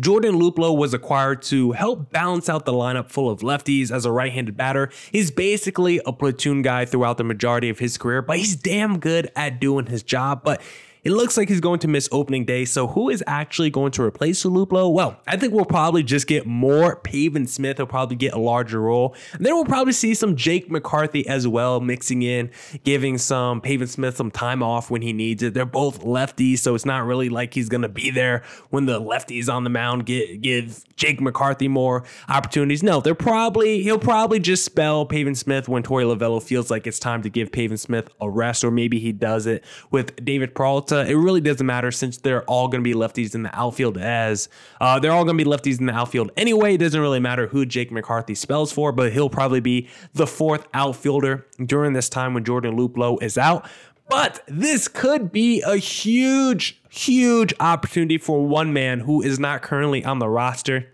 Jordan 0.00 0.36
Luplow 0.36 0.76
was 0.76 0.94
acquired 0.94 1.42
to 1.42 1.72
help 1.72 2.10
balance 2.10 2.48
out 2.48 2.64
the 2.64 2.72
lineup 2.72 3.10
full 3.10 3.30
of 3.30 3.40
lefties 3.40 3.90
as 3.90 4.04
a 4.04 4.12
right 4.12 4.32
handed 4.32 4.56
batter. 4.56 4.90
He's 5.10 5.30
basically 5.30 6.00
a 6.06 6.12
platoon 6.12 6.62
guy 6.62 6.84
throughout 6.84 7.18
the 7.18 7.24
majority 7.24 7.68
of 7.68 7.78
his 7.78 7.98
career, 7.98 8.22
but 8.22 8.38
he's 8.38 8.56
damn 8.56 8.98
good 8.98 9.30
at 9.36 9.60
doing 9.60 9.86
his 9.86 10.02
job. 10.02 10.42
But 10.44 10.60
it 11.04 11.10
looks 11.10 11.36
like 11.36 11.48
he's 11.48 11.60
going 11.60 11.80
to 11.80 11.88
miss 11.88 12.08
opening 12.12 12.44
day. 12.44 12.64
So 12.64 12.86
who 12.86 13.08
is 13.08 13.24
actually 13.26 13.70
going 13.70 13.90
to 13.92 14.02
replace 14.02 14.44
Luplow? 14.44 14.92
Well, 14.92 15.18
I 15.26 15.36
think 15.36 15.52
we'll 15.52 15.64
probably 15.64 16.04
just 16.04 16.28
get 16.28 16.46
more 16.46 16.96
Pavin 16.96 17.46
Smith. 17.48 17.78
He'll 17.78 17.86
probably 17.86 18.14
get 18.14 18.34
a 18.34 18.38
larger 18.38 18.80
role. 18.80 19.16
And 19.32 19.44
then 19.44 19.54
we'll 19.54 19.64
probably 19.64 19.94
see 19.94 20.14
some 20.14 20.36
Jake 20.36 20.70
McCarthy 20.70 21.26
as 21.26 21.48
well, 21.48 21.80
mixing 21.80 22.22
in, 22.22 22.50
giving 22.84 23.18
some 23.18 23.60
Pavin 23.60 23.88
Smith 23.88 24.16
some 24.16 24.30
time 24.30 24.62
off 24.62 24.90
when 24.90 25.02
he 25.02 25.12
needs 25.12 25.42
it. 25.42 25.54
They're 25.54 25.64
both 25.64 26.02
lefties, 26.02 26.58
so 26.58 26.76
it's 26.76 26.86
not 26.86 27.04
really 27.04 27.28
like 27.28 27.54
he's 27.54 27.68
gonna 27.68 27.88
be 27.88 28.10
there 28.10 28.44
when 28.70 28.86
the 28.86 29.00
lefties 29.00 29.52
on 29.52 29.64
the 29.64 29.70
mound 29.70 30.06
get 30.06 30.40
give 30.40 30.84
Jake 30.94 31.20
McCarthy 31.20 31.66
more 31.66 32.04
opportunities. 32.28 32.82
No, 32.82 33.00
they're 33.00 33.14
probably 33.14 33.82
he'll 33.82 33.98
probably 33.98 34.38
just 34.38 34.64
spell 34.64 35.04
Pavin 35.04 35.34
Smith 35.34 35.68
when 35.68 35.82
Torey 35.82 36.04
Lovullo 36.04 36.40
feels 36.40 36.70
like 36.70 36.86
it's 36.86 37.00
time 37.00 37.22
to 37.22 37.28
give 37.28 37.50
Pavin 37.50 37.76
Smith 37.76 38.08
a 38.20 38.30
rest, 38.30 38.62
or 38.62 38.70
maybe 38.70 39.00
he 39.00 39.10
does 39.10 39.46
it 39.46 39.64
with 39.90 40.24
David 40.24 40.54
Peralta 40.54 40.91
it 41.00 41.14
really 41.14 41.40
doesn't 41.40 41.66
matter 41.66 41.90
since 41.90 42.18
they're 42.18 42.44
all 42.44 42.68
going 42.68 42.82
to 42.82 42.84
be 42.84 42.94
lefties 42.94 43.34
in 43.34 43.42
the 43.42 43.54
outfield 43.58 43.98
as 43.98 44.48
uh, 44.80 44.98
they're 44.98 45.12
all 45.12 45.24
going 45.24 45.38
to 45.38 45.44
be 45.44 45.50
lefties 45.50 45.80
in 45.80 45.86
the 45.86 45.92
outfield 45.92 46.30
anyway. 46.36 46.74
It 46.74 46.78
doesn't 46.78 47.00
really 47.00 47.20
matter 47.20 47.46
who 47.46 47.64
Jake 47.66 47.90
McCarthy 47.90 48.34
spells 48.34 48.72
for, 48.72 48.92
but 48.92 49.12
he'll 49.12 49.30
probably 49.30 49.60
be 49.60 49.88
the 50.12 50.26
fourth 50.26 50.66
outfielder 50.74 51.46
during 51.64 51.92
this 51.92 52.08
time 52.08 52.34
when 52.34 52.44
Jordan 52.44 52.76
Luplow 52.76 53.22
is 53.22 53.38
out. 53.38 53.68
But 54.08 54.42
this 54.46 54.88
could 54.88 55.32
be 55.32 55.62
a 55.62 55.76
huge, 55.76 56.80
huge 56.90 57.54
opportunity 57.60 58.18
for 58.18 58.46
one 58.46 58.72
man 58.72 59.00
who 59.00 59.22
is 59.22 59.38
not 59.38 59.62
currently 59.62 60.04
on 60.04 60.18
the 60.18 60.28
roster. 60.28 60.92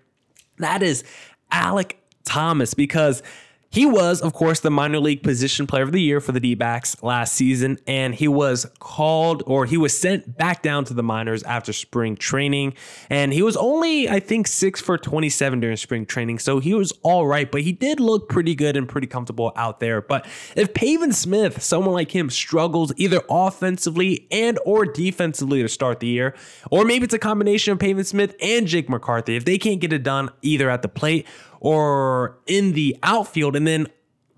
That 0.58 0.82
is 0.82 1.04
Alec 1.50 1.98
Thomas 2.24 2.74
because 2.74 3.22
he 3.70 3.84
was, 3.84 4.22
of 4.22 4.32
course, 4.32 4.60
the 4.60 4.70
minor 4.70 4.98
league 4.98 5.22
position 5.22 5.66
player 5.66 5.82
of 5.82 5.92
the 5.92 6.00
year 6.00 6.20
for 6.20 6.32
the 6.32 6.40
D 6.40 6.54
backs 6.54 7.02
last 7.02 7.34
season, 7.34 7.78
and 7.86 8.14
he 8.14 8.26
was 8.26 8.66
called 8.78 9.42
or 9.46 9.66
he 9.66 9.76
was 9.76 9.98
sent 9.98 10.38
back 10.38 10.62
down 10.62 10.84
to 10.86 10.94
the 10.94 11.02
minors 11.02 11.42
after 11.42 11.72
spring 11.74 12.16
training. 12.16 12.74
And 13.10 13.32
he 13.32 13.42
was 13.42 13.56
only, 13.56 14.08
I 14.08 14.20
think, 14.20 14.46
six 14.46 14.80
for 14.80 14.96
27 14.96 15.60
during 15.60 15.76
spring 15.76 16.06
training, 16.06 16.38
so 16.38 16.60
he 16.60 16.72
was 16.72 16.92
all 17.02 17.26
right, 17.26 17.50
but 17.50 17.60
he 17.60 17.72
did 17.72 18.00
look 18.00 18.28
pretty 18.28 18.54
good 18.54 18.76
and 18.76 18.88
pretty 18.88 19.06
comfortable 19.06 19.52
out 19.54 19.80
there. 19.80 20.00
But 20.00 20.26
if 20.56 20.72
Pavin 20.72 21.12
Smith, 21.12 21.62
someone 21.62 21.94
like 21.94 22.14
him, 22.14 22.30
struggles 22.30 22.92
either 22.96 23.20
offensively 23.28 24.26
and 24.30 24.58
or 24.64 24.86
defensively 24.86 25.60
to 25.60 25.68
start 25.68 26.00
the 26.00 26.06
year, 26.06 26.34
or 26.70 26.86
maybe 26.86 27.04
it's 27.04 27.14
a 27.14 27.18
combination 27.18 27.72
of 27.72 27.78
Pavin 27.78 28.04
Smith 28.04 28.34
and 28.40 28.66
Jake 28.66 28.88
McCarthy, 28.88 29.36
if 29.36 29.44
they 29.44 29.58
can't 29.58 29.80
get 29.80 29.92
it 29.92 30.02
done 30.02 30.30
either 30.40 30.70
at 30.70 30.80
the 30.80 30.88
plate 30.88 31.26
or 31.60 32.38
in 32.46 32.72
the 32.72 32.96
outfield. 33.02 33.56
And 33.56 33.66
then 33.66 33.88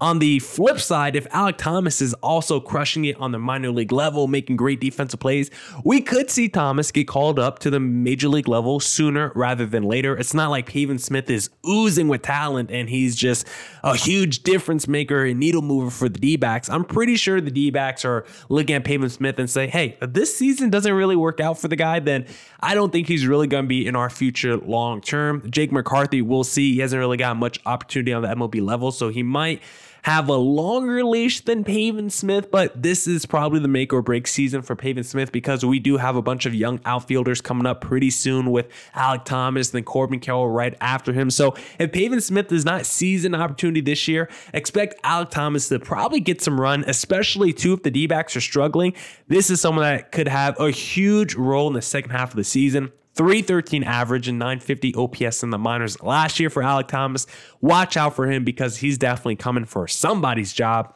on 0.01 0.19
the 0.19 0.39
flip 0.39 0.81
side, 0.81 1.15
if 1.15 1.27
Alec 1.31 1.59
Thomas 1.59 2.01
is 2.01 2.15
also 2.15 2.59
crushing 2.59 3.05
it 3.05 3.17
on 3.19 3.33
the 3.33 3.39
minor 3.39 3.71
league 3.71 3.93
level, 3.93 4.29
making 4.29 4.57
great 4.57 4.81
defensive 4.81 5.21
plays, 5.21 5.51
we 5.85 6.01
could 6.01 6.31
see 6.31 6.49
Thomas 6.49 6.91
get 6.91 7.07
called 7.07 7.39
up 7.39 7.59
to 7.61 7.71
the 7.71 7.81
major 7.81 8.29
league 8.29 8.49
level 8.49 8.81
sooner 8.81 9.31
rather 9.35 9.67
than 9.67 9.83
later. 9.83 10.17
It's 10.17 10.33
not 10.33 10.51
like 10.51 10.67
Pavin 10.67 10.99
Smith 10.99 11.29
is 11.29 11.51
oozing 11.69 12.09
with 12.09 12.23
talent 12.23 12.71
and 12.71 12.89
he's 12.89 13.15
just 13.15 13.47
a 13.83 13.95
huge 13.95 14.43
difference 14.43 14.89
maker 14.89 15.25
and 15.25 15.39
needle 15.39 15.63
mover 15.63 15.91
for 15.91 16.09
the 16.09 16.19
D 16.19 16.37
backs. 16.37 16.71
I'm 16.71 16.85
pretty 16.85 17.17
sure 17.17 17.41
the 17.41 17.51
D 17.51 17.71
backs 17.71 18.05
are 18.05 18.25
looking 18.49 18.77
at 18.77 18.85
Pavin 18.85 19.11
Smith 19.11 19.39
and 19.39 19.51
say, 19.51 19.67
hey, 19.67 19.99
if 20.01 20.13
this 20.15 20.35
season 20.35 20.71
doesn't 20.71 20.93
really 20.93 21.17
work 21.17 21.41
out 21.41 21.59
for 21.59 21.69
the 21.69 21.77
guy, 21.77 22.01
then 22.01 22.27
I 22.61 22.75
don't 22.75 22.91
think 22.91 23.07
he's 23.07 23.27
really 23.27 23.47
going 23.47 23.65
to 23.65 23.69
be 23.69 23.87
in 23.87 23.97
our 23.97 24.09
future 24.09 24.57
long 24.57 25.01
term. 25.03 25.51
Jake 25.51 25.73
McCarthy, 25.73 26.23
we'll 26.23 26.45
see. 26.45 26.75
He 26.75 26.81
hasn't 26.81 26.99
really 26.99 27.19
got 27.19 27.37
much 27.37 27.61
opportunity 27.67 28.13
on 28.13 28.23
the 28.23 28.29
MLB 28.29 28.65
level, 28.65 28.93
so 28.93 29.11
he 29.11 29.23
might 29.23 29.63
have 30.03 30.29
a 30.29 30.37
longer 30.37 31.05
leash 31.05 31.41
than 31.41 31.65
Pavin 31.65 32.11
Smith, 32.11 32.51
but 32.51 32.83
this 32.83 33.07
is 33.07 33.27
probably 33.27 33.61
the 33.61 33.69
make 33.69 33.93
or 33.93 34.03
break 34.03 34.27
season 34.27 34.63
for 34.63 34.77
Pavin 34.77 35.05
Smith 35.05 35.33
because 35.33 35.65
we 35.65 35.79
do 35.79 35.97
have 35.97 36.17
a 36.17 36.23
bunch 36.23 36.47
of 36.47 36.55
young 36.55 36.81
outfielders 36.85 37.41
coming 37.41 37.67
up 37.67 37.81
pretty 37.81 38.11
soon 38.11 38.51
with 38.51 38.69
Alec 38.95 39.25
Thomas 39.25 39.73
and 39.75 39.85
Corbin 39.85 40.21
Carroll 40.21 40.49
right 40.49 40.77
after 40.81 41.13
him. 41.13 41.31
So 41.31 41.55
if 41.79 41.93
Pavin 41.93 42.21
Smith 42.21 42.49
does 42.49 42.65
not 42.65 42.87
seize 42.87 43.25
an 43.25 43.35
opportunity 43.35 43.81
this 43.81 44.09
year, 44.09 44.29
expect 44.53 44.95
Alec 45.05 45.31
Thomas 45.31 45.69
to 45.69 45.79
probably 45.79 46.21
get 46.21 46.41
some 46.41 46.61
run, 46.61 46.85
especially 46.87 47.53
too 47.53 47.75
if 47.75 47.83
the 47.83 47.91
D 47.91 48.07
backs 48.07 48.37
are 48.37 48.41
struggling. 48.41 48.95
This 49.29 49.51
is 49.51 49.61
someone 49.61 49.85
that 49.85 50.13
could 50.13 50.29
have 50.29 50.59
a 50.61 50.71
huge 50.71 51.35
role 51.35 51.69
in 51.69 51.75
the 51.75 51.83
second 51.83 52.11
half 52.11 52.31
of 52.31 52.37
the 52.37 52.45
season. 52.45 52.93
313 53.15 53.85
average 53.85 54.29
and 54.29 54.39
950 54.39 54.95
OPS 54.95 55.43
in 55.43 55.51
the 55.51 55.59
minors 55.59 56.01
last 56.03 56.39
year 56.41 56.51
for 56.51 56.63
Alec 56.63 56.89
Thomas. 56.89 57.27
Watch 57.61 57.97
out 57.97 58.15
for 58.15 58.31
him 58.31 58.45
because 58.45 58.79
he's 58.79 58.99
definitely 58.99 59.37
coming 59.37 59.65
for 59.65 59.89
somebody's 59.89 60.53
job. 60.53 60.95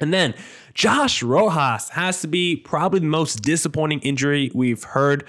And 0.00 0.12
then 0.12 0.34
Josh 0.74 1.22
Rojas 1.22 1.90
has 1.90 2.20
to 2.22 2.26
be 2.26 2.56
probably 2.56 3.00
the 3.00 3.06
most 3.06 3.42
disappointing 3.42 4.00
injury 4.00 4.50
we've 4.54 4.82
heard 4.82 5.24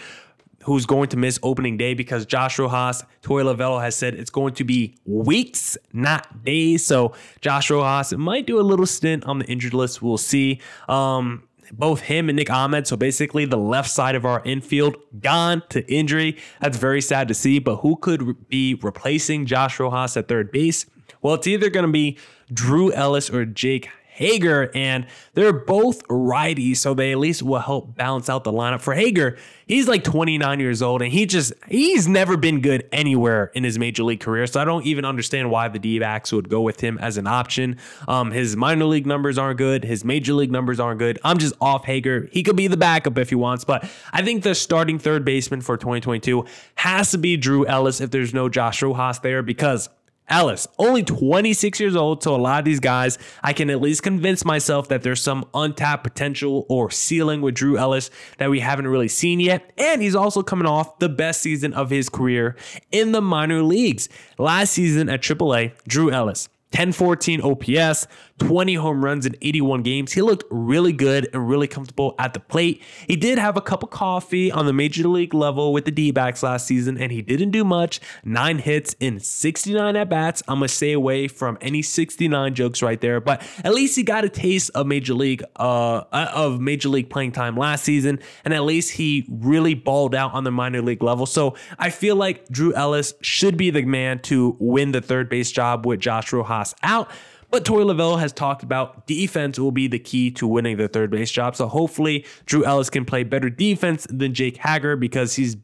who's 0.63 0.86
going 0.86 1.10
to 1.10 1.18
miss 1.18 1.39
opening 1.44 1.77
day 1.77 1.94
because 1.94 2.25
Josh 2.25 2.58
Rojas, 2.58 3.03
Torey 3.22 3.44
Lovullo 3.44 3.82
has 3.82 3.96
said 3.96 4.15
it's 4.15 4.30
going 4.30 4.53
to 4.56 4.63
be 4.63 4.96
weeks, 5.06 5.77
not 5.92 6.44
days. 6.44 6.86
So 6.86 7.13
Josh 7.42 7.70
Rojas 7.70 8.13
might 8.13 8.48
do 8.48 8.60
a 8.60 8.63
little 8.63 8.86
stint 8.86 9.25
on 9.25 9.39
the 9.39 9.46
injured 9.46 9.74
list. 9.74 10.01
We'll 10.01 10.18
see. 10.18 10.62
Um, 10.88 11.44
both 11.77 12.01
him 12.01 12.30
and 12.30 12.36
Nick 12.36 12.50
Ahmed. 12.50 12.88
So 12.88 12.96
basically, 12.96 13.46
the 13.46 13.58
left 13.58 13.89
side 13.89 14.15
of 14.15 14.25
our 14.25 14.42
infield 14.46 14.96
gone 15.20 15.63
to 15.70 15.86
injury. 15.92 16.38
That's 16.62 16.77
very 16.77 17.01
sad 17.01 17.27
to 17.27 17.34
see. 17.34 17.60
But 17.60 17.77
who 17.77 17.96
could 17.96 18.48
be 18.48 18.75
replacing 18.75 19.46
Josh 19.46 19.80
Rojas 19.80 20.15
at 20.18 20.27
third 20.27 20.51
base? 20.51 20.86
Well, 21.22 21.36
it's 21.36 21.48
either 21.48 21.70
going 21.70 21.86
to 21.86 21.92
be 21.92 22.18
Drew 22.51 22.92
Ellis 22.92 23.30
or 23.30 23.46
Jake 23.46 23.89
Hager, 24.13 24.70
and 24.75 25.08
they're 25.34 25.51
both 25.51 26.08
righties, 26.08 26.77
so 26.77 26.93
they 26.93 27.12
at 27.12 27.17
least 27.17 27.41
will 27.41 27.60
help 27.60 27.96
balance 27.96 28.29
out 28.29 28.43
the 28.43 28.51
lineup. 28.51 28.79
For 28.79 28.93
Hager, 28.93 29.38
he's 29.65 29.88
like 29.88 30.03
29 30.03 30.60
years 30.60 30.82
old, 30.84 31.01
and 31.01 31.12
he 31.12 31.25
just 31.25 31.51
he's 31.67 32.08
never 32.08 32.38
been 32.38 32.62
good 32.62 32.88
anywhere 32.91 33.51
in 33.55 33.63
his 33.63 33.79
major 33.79 34.03
league 34.03 34.20
career. 34.20 34.46
So 34.46 34.62
I 34.62 34.65
don't 34.65 34.86
even 34.86 35.03
understand 35.03 35.50
why 35.50 35.67
the 35.67 35.79
D-backs 35.79 36.32
would 36.32 36.48
go 36.48 36.62
with 36.62 36.79
him 36.79 37.00
as 37.00 37.17
an 37.17 37.25
option. 37.25 37.77
Um, 38.08 38.32
his 38.32 38.55
minor 38.55 38.86
league 38.86 39.08
numbers 39.08 39.38
aren't 39.39 39.58
good, 39.58 39.84
his 39.84 40.05
major 40.05 40.34
league 40.34 40.51
numbers 40.51 40.79
aren't 40.79 41.00
good. 41.00 41.17
I'm 41.24 41.39
just 41.39 41.55
off 41.60 41.86
Hager. 41.86 42.29
He 42.32 42.43
could 42.43 42.55
be 42.55 42.67
the 42.67 42.77
backup 42.77 43.17
if 43.17 43.29
he 43.29 43.36
wants, 43.36 43.63
but 43.65 43.89
I 44.12 44.22
think 44.22 44.43
the 44.43 44.53
starting 44.53 45.00
third 45.00 45.25
baseman 45.25 45.62
for 45.62 45.75
2022 45.75 46.46
has 46.75 47.12
to 47.12 47.17
be 47.17 47.36
Drew 47.36 47.65
Ellis 47.65 48.00
if 48.00 48.12
there's 48.12 48.34
no 48.34 48.48
Josh 48.48 48.84
Rojas 48.84 49.20
there 49.20 49.41
because 49.41 49.89
Ellis, 50.30 50.68
only 50.80 51.03
26 51.03 51.80
years 51.80 51.96
old, 51.96 52.24
so 52.24 52.36
a 52.36 52.38
lot 52.38 52.60
of 52.60 52.65
these 52.65 52.80
guys, 52.80 53.18
I 53.44 53.53
can 53.53 53.70
at 53.70 53.82
least 53.82 54.03
convince 54.03 54.46
myself 54.46 54.88
that 54.88 55.03
there's 55.03 55.22
some 55.22 55.46
untapped 55.53 56.03
potential 56.03 56.65
or 56.70 56.89
ceiling 56.89 57.42
with 57.42 57.56
Drew 57.56 57.77
Ellis 57.77 58.10
that 58.38 58.50
we 58.50 58.60
haven't 58.62 58.88
really 58.88 59.08
seen 59.08 59.39
yet. 59.39 59.72
And 59.77 60.01
he's 60.01 60.15
also 60.15 60.42
coming 60.42 60.65
off 60.65 61.00
the 61.00 61.10
best 61.10 61.42
season 61.42 61.74
of 61.74 61.89
his 61.89 62.10
career 62.10 62.56
in 62.92 63.12
the 63.12 63.22
minor 63.22 63.62
leagues. 63.62 64.10
Last 64.38 64.72
season 64.74 65.10
at 65.10 65.22
AAA, 65.22 65.74
Drew 65.88 66.10
Ellis, 66.10 66.50
1014 66.74 67.42
OPS, 67.42 68.08
20 68.39 68.74
home 68.74 69.06
runs 69.06 69.27
in 69.27 69.36
81 69.44 69.84
games. 69.84 70.12
He 70.12 70.24
looked 70.24 70.44
really 70.50 70.92
good 70.92 71.30
and 71.32 71.48
really 71.48 71.68
comfortable 71.68 72.15
at 72.18 72.34
the 72.34 72.39
plate. 72.39 72.82
He 73.08 73.15
did 73.15 73.38
have 73.38 73.56
a 73.58 73.62
cup 73.62 73.84
of 73.84 73.92
coffee 73.92 74.51
on 74.51 74.65
the 74.65 74.74
major 74.74 75.08
league 75.08 75.36
level 75.36 75.72
with 75.72 75.86
the 75.86 75.92
D 75.92 76.10
backs 76.10 76.42
last 76.42 76.65
season, 76.65 76.98
and 76.98 77.12
he 77.12 77.22
didn't 77.22 77.51
do 77.51 77.63
much. 77.63 78.00
Nine 78.25 78.58
hits 78.58 78.96
in 79.00 79.20
69 79.20 79.96
at 79.96 80.10
bats. 80.10 80.42
I'm 80.48 80.58
going 80.58 80.68
to 80.68 80.74
stay 80.74 80.94
away 80.94 81.27
from 81.27 81.60
any 81.62 81.84
69 81.84 82.56
jokes 82.56 82.82
right 82.82 83.00
there, 83.00 83.22
but 83.22 83.44
at 83.63 83.75
least 83.75 83.96
he 83.96 84.01
got 84.01 84.25
a 84.25 84.30
taste 84.30 84.72
of 84.74 84.88
major 84.88 85.13
league, 85.13 85.44
uh, 85.58 86.03
uh, 86.12 86.32
of 86.34 86.60
major 86.60 86.89
league 86.89 87.12
playing 87.12 87.34
time 87.34 87.56
last 87.56 87.84
season, 87.84 88.20
and 88.44 88.51
at 88.51 88.63
least 88.63 88.94
he 88.94 89.27
really 89.30 89.75
balled 89.75 90.15
out 90.15 90.34
on 90.34 90.44
the 90.44 90.51
minor 90.51 90.82
league 90.82 91.03
level. 91.03 91.27
So 91.27 91.56
I 91.77 91.92
feel 91.92 92.15
like 92.15 92.50
Drew 92.50 92.74
Ellis 92.74 93.13
should 93.22 93.58
be 93.58 93.70
the 93.70 93.84
man 93.84 94.20
to 94.24 94.58
win 94.60 94.92
the 94.92 95.01
third 95.01 95.30
base 95.30 95.51
job 95.51 95.86
with 95.86 96.00
Josh 96.00 96.34
Rojas 96.34 96.62
out. 96.84 97.10
But 97.50 97.65
Torey 97.65 97.86
Lovullo 97.86 98.20
has 98.20 98.34
talked 98.34 98.63
about 98.63 99.05
defense 99.05 99.60
will 99.60 99.72
be 99.72 99.88
the 99.88 100.00
key 100.00 100.32
to 100.32 100.48
winning 100.48 100.77
the 100.77 100.88
third 100.88 101.12
base 101.12 101.32
job. 101.32 101.55
So 101.55 101.67
hopefully 101.67 102.25
Drew 102.46 102.65
Ellis 102.65 102.89
can 102.89 103.05
play 103.05 103.24
better 103.24 103.50
defense 103.50 104.08
than 104.10 104.34
Jake 104.34 104.58
Hager 104.58 104.96
because 104.96 105.36
he's 105.36 105.55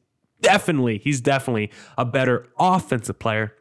definitely, 0.41 0.99
he's 0.99 1.19
definitely 1.19 1.71
a 1.97 2.05
better 2.05 2.47
offensive 2.59 3.17
player. 3.17 3.55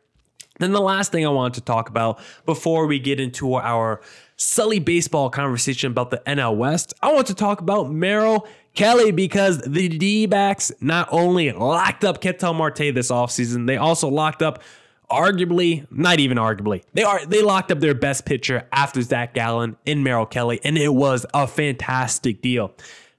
Then 0.59 0.73
the 0.73 0.81
last 0.81 1.13
thing 1.13 1.25
I 1.25 1.31
want 1.31 1.55
to 1.55 1.61
talk 1.61 1.89
about 1.89 2.21
before 2.45 2.87
we 2.87 2.99
get 2.99 3.21
into 3.21 3.55
our 3.55 4.01
Sully 4.37 4.79
baseball 4.79 5.31
conversation 5.31 5.91
about 5.91 6.11
the 6.11 6.23
NL 6.27 6.57
West, 6.57 6.95
I 7.01 7.13
want 7.13 7.29
to 7.29 7.35
talk 7.35 7.61
about 7.61 7.91
Merrill 7.91 8.47
Kelly 8.75 9.11
because 9.11 9.61
the 9.63 9.89
D 9.89 10.27
backs 10.27 10.71
not 10.81 11.09
only 11.11 11.51
locked 11.53 12.05
up 12.05 12.21
Ketel 12.21 12.55
Marte 12.55 12.95
this 12.95 13.11
offseason, 13.11 13.67
they 13.67 13.77
also 13.77 14.09
locked 14.09 14.43
up 14.43 14.63
arguably, 15.11 15.87
not 15.91 16.21
even 16.21 16.39
arguably, 16.39 16.83
they 16.95 17.03
are 17.03 17.25
they 17.27 17.43
locked 17.43 17.71
up 17.71 17.81
their 17.81 17.95
best 17.95 18.25
pitcher 18.25 18.67
after 18.73 19.03
Zach 19.03 19.35
Gallen 19.35 19.77
in 19.85 20.03
Merrill 20.03 20.27
Kelly, 20.27 20.61
and 20.65 20.77
it 20.77 20.95
was 20.95 21.27
a 21.35 21.47
fantastic 21.47 22.43
deal. 22.43 22.73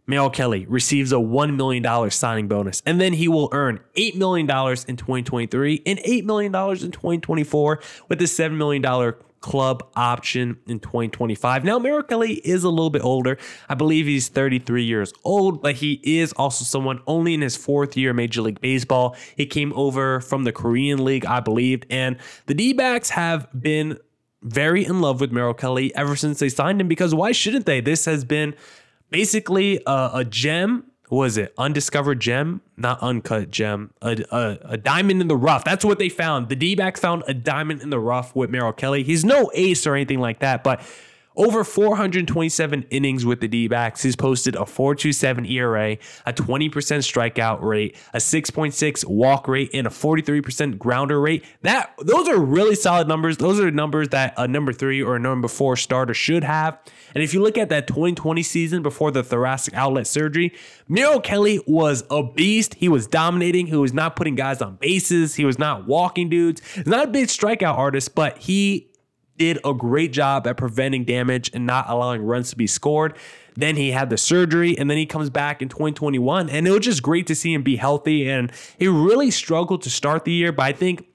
Merrill 0.10 0.32
Kelly 0.32 0.66
receives 0.66 1.12
a 1.12 1.18
$1 1.18 1.56
million 1.56 2.10
signing 2.10 2.48
bonus, 2.48 2.82
and 2.84 3.00
then 3.00 3.14
he 3.14 3.28
will 3.28 3.48
earn 3.52 3.80
$8 3.96 4.16
million 4.16 4.50
in 4.50 4.98
2023 4.98 5.84
and 5.86 6.00
$8 6.00 6.24
million 6.26 6.48
in 6.48 6.92
2024 6.92 7.80
with 8.08 8.20
a 8.20 8.26
$7 8.26 8.58
million 8.58 9.14
club 9.42 9.88
option 9.96 10.58
in 10.68 10.80
2025. 10.80 11.64
Now, 11.64 11.80
Merrill 11.80 12.04
Kelly 12.04 12.34
is 12.44 12.64
a 12.64 12.70
little 12.70 12.90
bit 12.90 13.04
older. 13.04 13.38
I 13.68 13.76
believe 13.76 14.06
he's 14.06 14.28
33 14.28 14.84
years 14.84 15.14
old, 15.24 15.62
but 15.62 15.76
he 15.76 16.00
is 16.04 16.34
also 16.34 16.64
someone 16.64 17.02
only 17.08 17.34
in 17.34 17.42
his 17.42 17.56
fourth 17.56 17.96
year 17.96 18.14
Major 18.14 18.42
League 18.42 18.62
Baseball. 18.62 19.16
He 19.36 19.46
came 19.46 19.74
over 19.74 20.20
from 20.22 20.44
the 20.44 20.52
Korean 20.52 21.04
League, 21.04 21.26
I 21.26 21.40
believe, 21.40 21.84
and 21.90 22.18
the 22.46 22.54
D 22.54 22.74
backs 22.74 23.12
have 23.12 23.48
been 23.60 23.98
very 24.42 24.86
in 24.86 25.02
love 25.02 25.20
with 25.20 25.32
Merrill 25.32 25.54
Kelly 25.54 25.94
ever 25.96 26.16
since 26.16 26.40
they 26.40 26.50
signed 26.50 26.80
him 26.80 26.88
because 26.88 27.14
why 27.14 27.32
shouldn't 27.32 27.66
they? 27.66 27.82
This 27.82 28.06
has 28.06 28.24
been 28.24 28.56
basically 29.10 29.82
a, 29.86 30.12
a 30.16 30.26
gem 30.26 30.86
was 31.10 31.38
it? 31.38 31.54
Undiscovered 31.58 32.20
gem? 32.20 32.62
Not 32.78 33.02
uncut 33.02 33.50
gem. 33.50 33.94
A, 34.02 34.24
a, 34.32 34.58
a, 34.64 34.78
diamond 34.78 35.22
in 35.22 35.28
the 35.28 35.36
rough. 35.36 35.64
That's 35.64 35.84
what 35.84 36.00
they 36.00 36.10
found. 36.10 36.50
The 36.50 36.56
d-backs 36.56 37.00
found 37.00 37.24
a 37.28 37.34
diamond 37.34 37.82
in 37.82 37.90
the 37.90 38.00
rough 38.00 38.36
with 38.36 38.50
merrill 38.50 38.74
kelly. 38.74 39.04
He's 39.04 39.26
no 39.26 39.52
ace 39.54 39.88
or 39.88 39.96
anything 39.96 40.20
like 40.20 40.40
that 40.40 40.64
but 40.64 40.82
over 41.40 41.64
427 41.64 42.86
innings 42.90 43.26
with 43.26 43.40
the 43.40 43.48
D-backs. 43.48 44.04
He's 44.04 44.18
posted 44.18 44.56
a 44.58 44.60
4.27 44.60 45.50
ERA, 45.50 45.98
a 46.26 46.34
20% 46.34 46.70
strikeout 46.70 47.62
rate, 47.62 47.96
a 48.14 48.18
6.6 48.18 49.06
walk 49.06 49.48
rate, 49.48 49.70
and 49.74 49.88
a 49.88 49.90
43% 49.90 50.78
grounder 50.78 51.20
rate. 51.20 51.46
That 51.62 51.94
those 52.00 52.28
are 52.28 52.38
really 52.38 52.76
solid 52.76 53.08
numbers. 53.08 53.38
Those 53.38 53.60
are 53.60 53.66
the 53.66 53.72
numbers 53.72 54.10
that 54.10 54.34
a 54.36 54.48
number 54.48 54.74
three 54.74 55.02
or 55.02 55.16
a 55.16 55.20
number 55.20 55.48
four 55.48 55.78
starter 55.78 56.14
should 56.14 56.44
have. 56.44 56.78
And 57.16 57.24
if 57.24 57.34
you 57.34 57.42
look 57.42 57.58
at 57.58 57.70
that 57.70 57.88
2020 57.88 58.44
season 58.44 58.84
before 58.84 59.12
the 59.12 59.24
thoracic 59.24 59.74
outlet 59.74 60.08
surgery, 60.08 60.54
Merrill 60.90 61.22
Kelly 61.22 61.62
was 61.66 62.04
a 62.12 62.22
beast. 62.22 62.74
He 62.76 62.90
was 62.90 63.08
dominating. 63.08 63.68
He 63.68 63.78
was 63.78 63.94
not 63.94 64.18
putting 64.18 64.36
guys 64.36 64.62
on 64.62 64.76
bases. 64.76 65.36
He 65.36 65.46
was 65.46 65.58
not 65.58 65.88
walking 65.88 66.28
dudes. 66.28 66.62
He's 66.74 66.86
not 66.86 67.06
a 67.06 67.12
big 67.12 67.30
strikeout 67.30 67.78
artist, 67.78 68.14
but 68.14 68.38
he 68.40 68.90
did 69.40 69.58
a 69.66 69.74
great 69.74 70.12
job 70.12 70.46
at 70.46 70.58
preventing 70.58 71.06
damage 71.06 71.50
and 71.54 71.66
not 71.66 71.90
allowing 71.90 72.22
runs 72.22 72.52
to 72.52 72.56
be 72.56 72.68
scored. 72.68 73.16
Then 73.56 73.76
he 73.76 73.92
had 73.92 74.10
the 74.10 74.18
surgery, 74.18 74.78
and 74.78 74.90
then 74.90 74.98
he 74.98 75.06
comes 75.06 75.30
back 75.30 75.62
in 75.62 75.70
2021. 75.70 76.50
And 76.50 76.68
it 76.68 76.72
was 76.72 76.82
just 76.82 77.02
great 77.02 77.26
to 77.28 77.36
see 77.36 77.54
him 77.54 77.64
be 77.64 77.78
healthy. 77.78 78.30
And 78.30 78.52
he 78.78 78.88
really 78.88 79.32
struggled 79.32 79.82
to 79.84 79.90
start 79.90 80.26
the 80.26 80.32
year, 80.32 80.52
but 80.52 80.64
I 80.64 80.74
think 80.74 81.09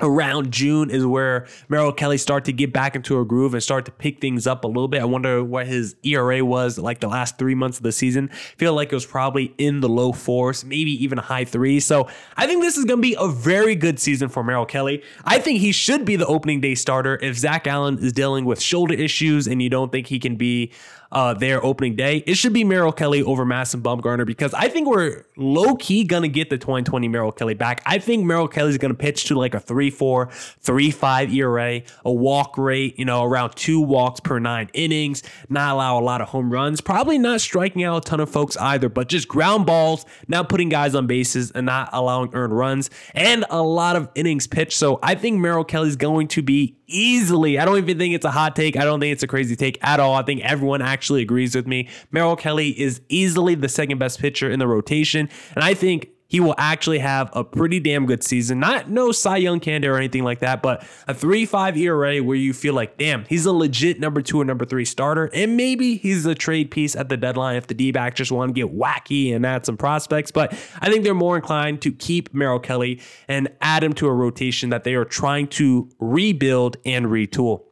around 0.00 0.50
June 0.52 0.90
is 0.90 1.06
where 1.06 1.46
Merrill 1.68 1.92
Kelly 1.92 2.18
started 2.18 2.44
to 2.46 2.52
get 2.52 2.72
back 2.72 2.96
into 2.96 3.20
a 3.20 3.24
groove 3.24 3.54
and 3.54 3.62
start 3.62 3.84
to 3.84 3.92
pick 3.92 4.20
things 4.20 4.46
up 4.46 4.64
a 4.64 4.66
little 4.66 4.88
bit. 4.88 5.00
I 5.00 5.04
wonder 5.04 5.42
what 5.44 5.66
his 5.66 5.94
ERA 6.02 6.44
was 6.44 6.78
like 6.78 7.00
the 7.00 7.08
last 7.08 7.38
three 7.38 7.54
months 7.54 7.78
of 7.78 7.84
the 7.84 7.92
season. 7.92 8.28
Feel 8.56 8.74
like 8.74 8.92
it 8.92 8.94
was 8.94 9.06
probably 9.06 9.54
in 9.58 9.80
the 9.80 9.88
low 9.88 10.12
fours, 10.12 10.64
maybe 10.64 10.90
even 11.02 11.18
high 11.18 11.44
three. 11.44 11.80
So 11.80 12.08
I 12.36 12.46
think 12.46 12.62
this 12.62 12.76
is 12.76 12.84
going 12.84 12.98
to 12.98 13.02
be 13.02 13.16
a 13.18 13.28
very 13.28 13.74
good 13.74 14.00
season 14.00 14.28
for 14.28 14.42
Merrill 14.42 14.66
Kelly. 14.66 15.02
I 15.24 15.38
think 15.38 15.60
he 15.60 15.72
should 15.72 16.04
be 16.04 16.16
the 16.16 16.26
opening 16.26 16.60
day 16.60 16.74
starter 16.74 17.18
if 17.22 17.36
Zach 17.38 17.64
Gallen 17.64 17.98
is 17.98 18.12
dealing 18.12 18.44
with 18.44 18.60
shoulder 18.60 18.94
issues 18.94 19.46
and 19.46 19.62
you 19.62 19.70
don't 19.70 19.92
think 19.92 20.08
he 20.08 20.18
can 20.18 20.36
be 20.36 20.72
uh, 21.14 21.32
their 21.34 21.64
opening 21.64 21.96
day, 21.96 22.18
it 22.26 22.34
should 22.34 22.52
be 22.52 22.64
Merrill 22.64 22.92
Kelly 22.92 23.22
over 23.22 23.44
Madison 23.44 23.80
Bumgarner 23.80 24.26
because 24.26 24.52
I 24.52 24.68
think 24.68 24.88
we're 24.88 25.24
low 25.36 25.76
key 25.76 26.04
gonna 26.04 26.28
get 26.28 26.50
the 26.50 26.58
2020 26.58 27.08
Merrill 27.08 27.32
Kelly 27.32 27.54
back. 27.54 27.82
I 27.86 27.98
think 27.98 28.24
Merrill 28.24 28.48
Kelly's 28.48 28.78
gonna 28.78 28.94
pitch 28.94 29.24
to 29.26 29.34
like 29.34 29.54
a 29.54 29.60
3 29.60 29.90
4, 29.90 30.28
3 30.30 30.90
5 30.90 31.32
ERA, 31.32 31.82
a 32.04 32.12
walk 32.12 32.58
rate, 32.58 32.98
you 32.98 33.04
know, 33.04 33.22
around 33.22 33.54
two 33.56 33.80
walks 33.80 34.20
per 34.20 34.38
nine 34.38 34.68
innings, 34.74 35.22
not 35.48 35.74
allow 35.74 35.98
a 35.98 36.02
lot 36.02 36.20
of 36.20 36.28
home 36.28 36.52
runs, 36.52 36.80
probably 36.80 37.18
not 37.18 37.40
striking 37.40 37.84
out 37.84 37.96
a 37.96 38.00
ton 38.08 38.20
of 38.20 38.28
folks 38.28 38.56
either, 38.56 38.88
but 38.88 39.08
just 39.08 39.28
ground 39.28 39.66
balls, 39.66 40.04
not 40.26 40.48
putting 40.48 40.68
guys 40.68 40.94
on 40.94 41.06
bases 41.06 41.50
and 41.52 41.66
not 41.66 41.88
allowing 41.92 42.30
earned 42.34 42.56
runs, 42.56 42.90
and 43.14 43.44
a 43.50 43.62
lot 43.62 43.94
of 43.94 44.08
innings 44.14 44.46
pitched. 44.46 44.76
So 44.76 44.98
I 45.02 45.14
think 45.14 45.38
Merrill 45.40 45.64
Kelly's 45.64 45.96
going 45.96 46.28
to 46.28 46.42
be 46.42 46.76
easily, 46.86 47.58
I 47.58 47.64
don't 47.64 47.78
even 47.78 47.98
think 47.98 48.14
it's 48.14 48.24
a 48.24 48.30
hot 48.30 48.56
take. 48.56 48.76
I 48.76 48.84
don't 48.84 49.00
think 49.00 49.12
it's 49.12 49.22
a 49.22 49.26
crazy 49.26 49.56
take 49.56 49.78
at 49.82 50.00
all. 50.00 50.14
I 50.14 50.22
think 50.22 50.42
everyone 50.42 50.82
actually 50.82 51.03
agrees 51.10 51.54
with 51.54 51.66
me. 51.66 51.88
Merrill 52.10 52.36
Kelly 52.36 52.78
is 52.80 53.00
easily 53.08 53.54
the 53.54 53.68
second 53.68 53.98
best 53.98 54.20
pitcher 54.20 54.50
in 54.50 54.58
the 54.58 54.66
rotation. 54.66 55.28
And 55.54 55.64
I 55.64 55.74
think 55.74 56.10
he 56.26 56.40
will 56.40 56.54
actually 56.58 56.98
have 56.98 57.30
a 57.32 57.44
pretty 57.44 57.78
damn 57.78 58.06
good 58.06 58.24
season. 58.24 58.58
Not 58.58 58.90
no 58.90 59.12
Cy 59.12 59.36
Young 59.36 59.60
candidate 59.60 59.90
or 59.90 59.96
anything 59.96 60.24
like 60.24 60.40
that, 60.40 60.62
but 60.62 60.84
a 61.06 61.14
3-5 61.14 61.76
ERA 61.76 62.18
where 62.24 62.36
you 62.36 62.52
feel 62.52 62.74
like, 62.74 62.98
damn, 62.98 63.24
he's 63.26 63.46
a 63.46 63.52
legit 63.52 64.00
number 64.00 64.20
two 64.20 64.40
or 64.40 64.44
number 64.44 64.64
three 64.64 64.84
starter. 64.84 65.30
And 65.32 65.56
maybe 65.56 65.96
he's 65.96 66.26
a 66.26 66.34
trade 66.34 66.72
piece 66.72 66.96
at 66.96 67.08
the 67.08 67.16
deadline 67.16 67.54
if 67.56 67.68
the 67.68 67.74
D-back 67.74 68.16
just 68.16 68.32
want 68.32 68.52
to 68.52 68.52
get 68.52 68.76
wacky 68.76 69.32
and 69.32 69.46
add 69.46 69.64
some 69.64 69.76
prospects. 69.76 70.32
But 70.32 70.52
I 70.80 70.90
think 70.90 71.04
they're 71.04 71.14
more 71.14 71.36
inclined 71.36 71.82
to 71.82 71.92
keep 71.92 72.34
Merrill 72.34 72.58
Kelly 72.58 73.00
and 73.28 73.48
add 73.60 73.84
him 73.84 73.92
to 73.94 74.08
a 74.08 74.12
rotation 74.12 74.70
that 74.70 74.82
they 74.82 74.94
are 74.94 75.04
trying 75.04 75.46
to 75.48 75.88
rebuild 76.00 76.78
and 76.84 77.06
retool. 77.06 77.62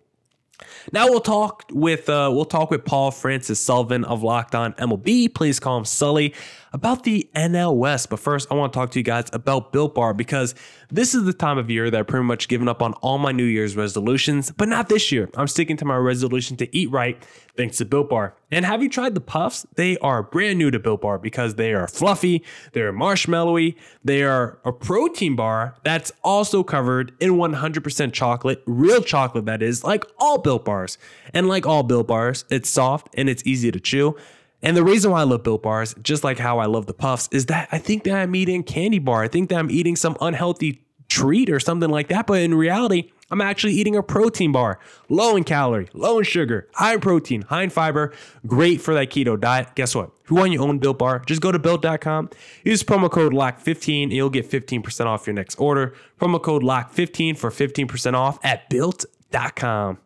Now 0.91 1.09
we'll 1.09 1.21
talk 1.21 1.65
with 1.71 2.09
uh, 2.09 2.31
we'll 2.33 2.45
talk 2.45 2.71
with 2.71 2.85
Paul 2.85 3.11
Francis 3.11 3.61
Sullivan 3.61 4.05
of 4.05 4.23
Locked 4.23 4.55
On 4.55 4.73
MLB. 4.75 5.33
Please 5.33 5.61
call 5.61 5.79
him 5.79 5.85
Sully 5.85 6.35
about 6.73 7.05
the 7.05 7.29
NL 7.35 7.77
West. 7.77 8.11
But 8.11 8.21
first, 8.21 8.49
I 8.51 8.55
want 8.55 8.73
to 8.73 8.79
talk 8.79 8.91
to 8.93 8.99
you 8.99 9.03
guys 9.03 9.27
about 9.33 9.73
Built 9.73 9.95
Bar 9.95 10.15
because 10.15 10.55
this 10.91 11.15
is 11.15 11.25
the 11.25 11.33
time 11.33 11.59
of 11.59 11.71
year 11.71 11.91
that 11.91 11.99
I've 11.99 12.07
pretty 12.07 12.25
much 12.25 12.49
given 12.49 12.69
up 12.69 12.83
on 12.83 12.95
all 12.95 13.19
my 13.19 13.33
New 13.33 13.45
Year's 13.45 13.77
resolutions, 13.77 14.51
but 14.51 14.69
not 14.69 14.89
this 14.89 15.13
year. 15.13 15.29
I'm 15.37 15.49
sticking 15.49 15.77
to 15.79 15.85
my 15.85 15.97
resolution 15.97 16.57
to 16.59 16.77
eat 16.77 16.91
right 16.91 17.23
thanks 17.57 17.77
to 17.79 17.85
Built 17.85 18.09
Bar. 18.09 18.35
And 18.51 18.65
have 18.65 18.83
you 18.83 18.89
tried 18.89 19.15
the 19.15 19.21
puffs? 19.21 19.67
They 19.75 19.99
are 19.99 20.23
brand 20.23 20.59
new 20.59 20.71
to 20.71 20.79
Built 20.79 21.03
Bar 21.03 21.19
because 21.19 21.57
they 21.57 21.75
are 21.75 21.87
fluffy, 21.87 22.43
they're 22.73 22.93
marshmallowy, 22.93 23.77
they 24.03 24.23
are 24.23 24.59
a 24.65 24.73
protein 24.73 25.37
bar 25.37 25.75
that's 25.85 26.13
also 26.25 26.63
covered 26.63 27.13
in 27.21 27.33
100% 27.33 28.13
chocolate, 28.13 28.63
real 28.67 29.03
chocolate 29.03 29.45
that 29.47 29.63
is, 29.63 29.85
like 29.85 30.05
all 30.19 30.39
Built 30.39 30.65
Bars. 30.65 30.99
And 31.35 31.49
like 31.49 31.67
all 31.67 31.83
Built 31.83 32.07
Bars, 32.07 32.45
it's 32.51 32.69
soft 32.69 33.09
and 33.15 33.29
it's 33.29 33.43
easy 33.47 33.71
to 33.71 33.81
chew. 33.81 34.17
And 34.63 34.77
the 34.77 34.85
reason 34.85 35.11
why 35.11 35.21
I 35.21 35.25
love 35.25 35.43
Built 35.43 35.63
Bars, 35.63 35.95
just 36.03 36.23
like 36.23 36.39
how 36.39 36.59
I 36.59 36.67
love 36.67 36.87
the 36.87 36.95
Puffs, 36.95 37.29
is 37.33 37.47
that 37.47 37.69
I 37.73 37.79
think 37.79 38.05
that 38.05 38.15
I'm 38.15 38.35
eating 38.37 38.63
candy 38.63 38.99
bar. 38.99 39.23
I 39.23 39.29
think 39.29 39.49
that 39.51 39.59
I'm 39.59 39.71
eating 39.71 39.97
some 39.97 40.17
unhealthy 40.21 40.85
treat 41.09 41.51
or 41.51 41.61
something 41.61 41.91
like 41.91 42.09
that. 42.09 42.27
But 42.27 42.41
in 42.41 42.55
reality, 42.55 43.11
I'm 43.31 43.41
actually 43.41 43.73
eating 43.73 43.97
a 43.97 44.03
protein 44.03 44.53
bar, 44.53 44.79
low 45.09 45.37
in 45.37 45.45
calorie, 45.45 45.89
low 45.95 46.19
in 46.19 46.25
sugar, 46.25 46.69
high 46.75 46.95
in 46.95 47.01
protein, 47.01 47.43
high 47.43 47.63
in 47.63 47.71
fiber, 47.71 48.13
great 48.47 48.81
for 48.81 48.93
that 48.95 49.11
keto 49.11 49.41
diet. 49.41 49.75
Guess 49.75 49.95
what? 49.95 50.11
If 50.23 50.31
you 50.31 50.37
want 50.37 50.53
your 50.53 50.63
own 50.63 50.79
Built 50.79 50.99
Bar, 50.99 51.21
just 51.27 51.41
go 51.41 51.51
to 51.51 51.59
built.com, 51.59 52.31
use 52.63 52.83
promo 52.83 53.11
code 53.11 53.33
LOCK15, 53.33 54.05
and 54.05 54.13
you'll 54.13 54.31
get 54.31 54.51
15% 54.51 55.07
off 55.07 55.27
your 55.27 55.35
next 55.35 55.57
order. 55.57 55.95
Promo 56.21 56.41
code 56.43 56.63
LOCK15 56.63 57.39
for 57.39 57.51
15% 57.51 58.15
off 58.15 58.39
at 58.45 58.69
built.com. 58.69 59.99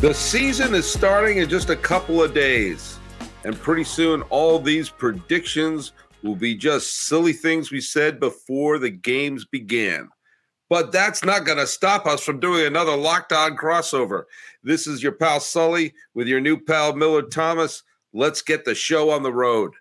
The 0.00 0.14
season 0.14 0.74
is 0.74 0.90
starting 0.90 1.36
in 1.36 1.50
just 1.50 1.68
a 1.68 1.76
couple 1.76 2.22
of 2.22 2.32
days. 2.32 2.98
And 3.44 3.54
pretty 3.54 3.84
soon, 3.84 4.22
all 4.30 4.58
these 4.58 4.88
predictions 4.88 5.92
will 6.22 6.36
be 6.36 6.54
just 6.54 7.06
silly 7.06 7.34
things 7.34 7.70
we 7.70 7.82
said 7.82 8.18
before 8.18 8.78
the 8.78 8.88
games 8.88 9.44
began. 9.44 10.08
But 10.70 10.90
that's 10.90 11.22
not 11.22 11.44
going 11.44 11.58
to 11.58 11.66
stop 11.66 12.06
us 12.06 12.24
from 12.24 12.40
doing 12.40 12.64
another 12.64 12.96
Locked 12.96 13.34
On 13.34 13.58
crossover. 13.58 14.24
This 14.64 14.86
is 14.86 15.02
your 15.02 15.12
pal 15.12 15.38
Sully 15.38 15.92
with 16.14 16.28
your 16.28 16.40
new 16.40 16.58
pal 16.58 16.96
Miller 16.96 17.20
Thomas. 17.20 17.82
Let's 18.14 18.40
get 18.40 18.64
the 18.64 18.74
show 18.74 19.10
on 19.10 19.22
the 19.22 19.34
road. 19.34 19.74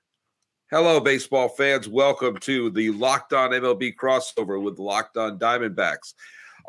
Hello, 0.69 0.99
baseball 0.99 1.47
fans. 1.47 1.87
Welcome 1.87 2.39
to 2.39 2.69
the 2.71 2.89
Locked 2.89 3.31
On 3.31 3.51
MLB 3.51 3.95
crossover 3.95 4.61
with 4.61 4.79
Locked 4.79 5.15
On 5.15 5.39
Diamondbacks. 5.39 6.13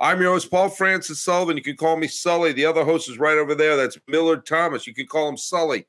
I'm 0.01 0.21
your 0.23 0.33
host, 0.33 0.51
Paul 0.51 0.71
Francis 0.71 1.21
Sullivan. 1.21 1.59
You 1.59 1.63
can 1.63 1.77
call 1.77 1.99
me 1.99 2.09
Sully. 2.09 2.53
The 2.53 2.65
other 2.65 2.85
host 2.85 3.11
is 3.11 3.19
right 3.19 3.37
over 3.37 3.55
there. 3.55 3.77
That's 3.77 3.99
Miller 4.09 4.39
Thomas. 4.39 4.87
You 4.87 4.95
can 4.95 5.07
call 5.07 5.29
him 5.29 5.37
Sully. 5.37 5.87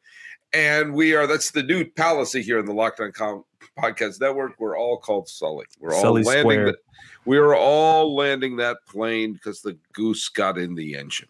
And 0.54 0.94
we 0.94 1.16
are, 1.16 1.26
that's 1.28 1.52
the 1.52 1.64
new 1.64 1.86
policy 1.86 2.42
here 2.42 2.60
in 2.60 2.66
the 2.66 2.74
Locked 2.74 3.00
On 3.00 3.14
Com- 3.14 3.46
Podcast 3.80 4.20
Network. 4.20 4.60
We're 4.60 4.78
all 4.78 4.98
called 4.98 5.30
Sully. 5.30 5.66
We're 5.80 5.94
all 5.94 6.02
Sully 6.02 6.24
landing 6.24 6.66
the, 6.66 6.78
we 7.24 7.38
are 7.38 7.56
all 7.56 8.14
landing 8.14 8.58
that 8.58 8.78
plane 8.86 9.34
because 9.34 9.62
the 9.62 9.78
goose 9.94 10.28
got 10.28 10.58
in 10.58 10.76
the 10.76 10.96
engine. 10.96 11.30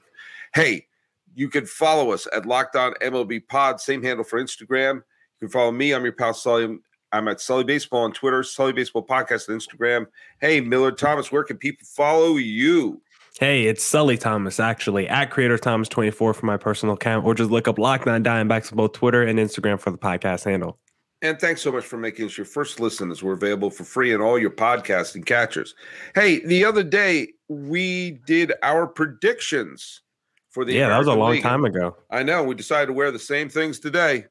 Hey, 0.55 0.87
you 1.35 1.49
can 1.49 1.67
follow 1.67 2.11
us 2.11 2.27
at 2.33 2.47
Locked 2.47 2.75
On 2.75 2.93
MLB 2.95 3.47
Pod, 3.47 3.79
same 3.79 4.01
handle 4.01 4.25
for 4.25 4.41
Instagram. 4.41 4.95
You 4.95 5.47
can 5.47 5.49
follow 5.49 5.71
me. 5.71 5.93
I'm 5.93 6.03
your 6.03 6.13
pal 6.13 6.33
Sully. 6.33 6.79
I'm 7.13 7.27
at 7.27 7.41
Sully 7.41 7.63
Baseball 7.63 8.03
on 8.03 8.13
Twitter, 8.13 8.41
Sully 8.43 8.73
Baseball 8.73 9.05
Podcast 9.05 9.49
on 9.49 9.59
Instagram. 9.59 10.05
Hey, 10.39 10.61
Miller 10.61 10.91
Thomas, 10.91 11.31
where 11.31 11.43
can 11.43 11.57
people 11.57 11.85
follow 11.85 12.37
you? 12.37 13.01
Hey, 13.39 13.65
it's 13.65 13.83
Sully 13.83 14.17
Thomas, 14.17 14.59
actually, 14.59 15.07
at 15.07 15.29
Creator 15.31 15.57
Thomas 15.57 15.87
24 15.89 16.33
for 16.33 16.45
my 16.45 16.57
personal 16.57 16.95
account, 16.95 17.25
or 17.25 17.33
just 17.33 17.49
look 17.51 17.67
up 17.67 17.79
Locked 17.79 18.07
On 18.07 18.23
Diamondbacks 18.23 18.71
on 18.71 18.77
both 18.77 18.93
Twitter 18.93 19.23
and 19.23 19.39
Instagram 19.39 19.79
for 19.79 19.91
the 19.91 19.97
podcast 19.97 20.45
handle. 20.45 20.79
And 21.21 21.39
thanks 21.39 21.61
so 21.61 21.71
much 21.71 21.83
for 21.85 21.97
making 21.97 22.25
us 22.25 22.37
your 22.37 22.45
first 22.45 22.79
listen 22.79 23.11
as 23.11 23.21
we're 23.21 23.33
available 23.33 23.69
for 23.69 23.83
free 23.83 24.13
in 24.13 24.21
all 24.21 24.39
your 24.39 24.49
podcasting 24.49 25.25
catchers. 25.25 25.75
Hey, 26.15 26.39
the 26.45 26.65
other 26.65 26.83
day 26.83 27.27
we 27.47 28.19
did 28.25 28.53
our 28.63 28.87
predictions 28.87 30.01
for 30.49 30.65
the 30.65 30.73
Yeah, 30.73 30.89
that 30.89 30.97
was 30.97 31.07
a 31.07 31.13
long 31.13 31.31
League. 31.33 31.43
time 31.43 31.63
ago. 31.63 31.95
I 32.09 32.23
know. 32.23 32.43
We 32.43 32.55
decided 32.55 32.87
to 32.87 32.93
wear 32.93 33.11
the 33.11 33.19
same 33.19 33.49
things 33.49 33.79
today, 33.79 34.25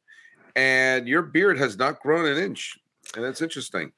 and 0.56 1.08
your 1.08 1.22
beard 1.22 1.58
has 1.58 1.78
not 1.78 2.00
grown 2.00 2.26
an 2.26 2.38
inch, 2.38 2.78
and 3.14 3.24
that's 3.24 3.42
interesting. 3.42 3.92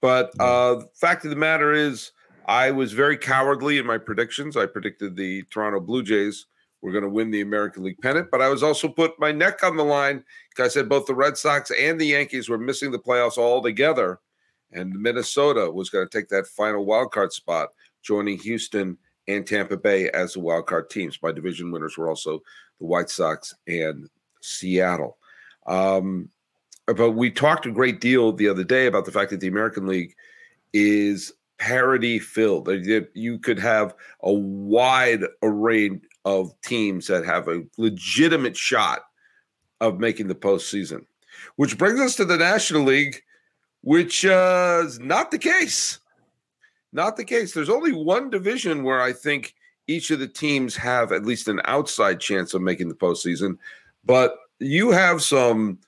But 0.00 0.32
uh, 0.38 0.76
the 0.76 0.88
fact 0.94 1.24
of 1.24 1.30
the 1.30 1.36
matter 1.36 1.72
is, 1.72 2.12
I 2.46 2.70
was 2.70 2.92
very 2.92 3.16
cowardly 3.16 3.78
in 3.78 3.86
my 3.86 3.96
predictions. 3.96 4.56
I 4.56 4.66
predicted 4.66 5.16
the 5.16 5.44
Toronto 5.44 5.80
Blue 5.80 6.02
Jays 6.02 6.46
were 6.82 6.92
going 6.92 7.04
to 7.04 7.08
win 7.08 7.30
the 7.30 7.40
American 7.40 7.82
League 7.82 8.00
pennant, 8.02 8.28
but 8.30 8.42
I 8.42 8.48
was 8.50 8.62
also 8.62 8.88
put 8.88 9.18
my 9.18 9.32
neck 9.32 9.64
on 9.64 9.78
the 9.78 9.84
line 9.84 10.22
because 10.50 10.66
I 10.66 10.74
said 10.74 10.88
both 10.88 11.06
the 11.06 11.14
Red 11.14 11.38
Sox 11.38 11.70
and 11.70 11.98
the 11.98 12.08
Yankees 12.08 12.50
were 12.50 12.58
missing 12.58 12.90
the 12.90 12.98
playoffs 12.98 13.38
altogether, 13.38 14.20
and 14.70 14.92
Minnesota 14.92 15.70
was 15.70 15.88
going 15.88 16.06
to 16.06 16.18
take 16.18 16.28
that 16.28 16.46
final 16.46 16.84
wild 16.84 17.10
card 17.10 17.32
spot, 17.32 17.70
joining 18.02 18.38
Houston 18.40 18.98
and 19.26 19.46
Tampa 19.46 19.78
Bay 19.78 20.10
as 20.10 20.34
the 20.34 20.40
wild 20.40 20.66
card 20.66 20.90
teams. 20.90 21.18
My 21.22 21.32
division 21.32 21.70
winners 21.70 21.96
were 21.96 22.10
also 22.10 22.42
the 22.78 22.86
White 22.86 23.08
Sox 23.08 23.54
and 23.66 24.10
Seattle. 24.42 25.16
Um, 25.66 26.28
but 26.86 27.12
we 27.12 27.30
talked 27.30 27.66
a 27.66 27.70
great 27.70 28.00
deal 28.00 28.32
the 28.32 28.48
other 28.48 28.64
day 28.64 28.86
about 28.86 29.04
the 29.06 29.12
fact 29.12 29.30
that 29.30 29.40
the 29.40 29.48
American 29.48 29.86
League 29.86 30.14
is 30.72 31.32
parity 31.58 32.18
filled. 32.18 32.68
You 33.14 33.38
could 33.38 33.58
have 33.58 33.94
a 34.22 34.32
wide 34.32 35.22
array 35.42 36.00
of 36.24 36.52
teams 36.62 37.06
that 37.06 37.24
have 37.24 37.48
a 37.48 37.62
legitimate 37.78 38.56
shot 38.56 39.00
of 39.80 39.98
making 40.00 40.28
the 40.28 40.34
postseason, 40.34 41.04
which 41.56 41.78
brings 41.78 42.00
us 42.00 42.16
to 42.16 42.24
the 42.24 42.36
National 42.36 42.82
League, 42.82 43.22
which 43.82 44.24
uh, 44.24 44.82
is 44.84 44.98
not 44.98 45.30
the 45.30 45.38
case. 45.38 45.98
Not 46.92 47.16
the 47.16 47.24
case. 47.24 47.52
There's 47.52 47.70
only 47.70 47.92
one 47.92 48.30
division 48.30 48.84
where 48.84 49.00
I 49.00 49.12
think 49.12 49.54
each 49.86 50.10
of 50.10 50.20
the 50.20 50.28
teams 50.28 50.76
have 50.76 51.12
at 51.12 51.26
least 51.26 51.48
an 51.48 51.60
outside 51.64 52.20
chance 52.20 52.54
of 52.54 52.62
making 52.62 52.88
the 52.88 52.94
postseason, 52.94 53.58
but 54.04 54.36
you 54.64 54.90
have 54.90 55.22
some. 55.22 55.78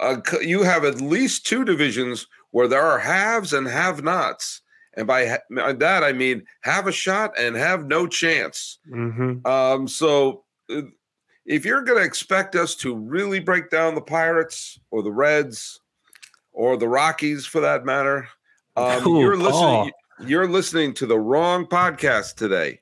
Uh, 0.00 0.20
you 0.40 0.62
have 0.62 0.84
at 0.84 1.00
least 1.00 1.44
two 1.46 1.64
divisions 1.64 2.28
where 2.52 2.68
there 2.68 2.82
are 2.82 3.00
haves 3.00 3.52
and 3.52 3.66
have-nots, 3.66 4.62
and 4.94 5.06
by, 5.06 5.26
ha- 5.26 5.72
that 5.72 6.04
I 6.04 6.12
mean 6.12 6.44
have 6.60 6.86
a 6.86 6.92
shot 6.92 7.36
and 7.36 7.56
have 7.56 7.86
no 7.86 8.06
chance. 8.06 8.78
hmm 8.88 9.44
Um, 9.44 9.88
so 9.88 10.44
uh, 10.70 10.82
if 11.46 11.64
you're 11.64 11.82
going 11.82 11.98
to 11.98 12.04
expect 12.04 12.54
us 12.54 12.76
to 12.76 12.94
really 12.94 13.40
break 13.40 13.70
down 13.70 13.96
the 13.96 14.00
Pirates 14.00 14.78
or 14.92 15.02
the 15.02 15.10
Reds 15.10 15.80
or 16.52 16.76
the 16.76 16.88
Rockies 16.88 17.44
for 17.44 17.60
that 17.60 17.84
matter, 17.84 18.28
um, 18.76 19.06
Ooh, 19.06 19.20
you're 19.20 19.36
listening. 19.36 19.90
You're 20.20 20.48
listening 20.48 20.94
to 20.94 21.06
the 21.06 21.18
wrong 21.18 21.66
podcast 21.66 22.34
today. 22.36 22.80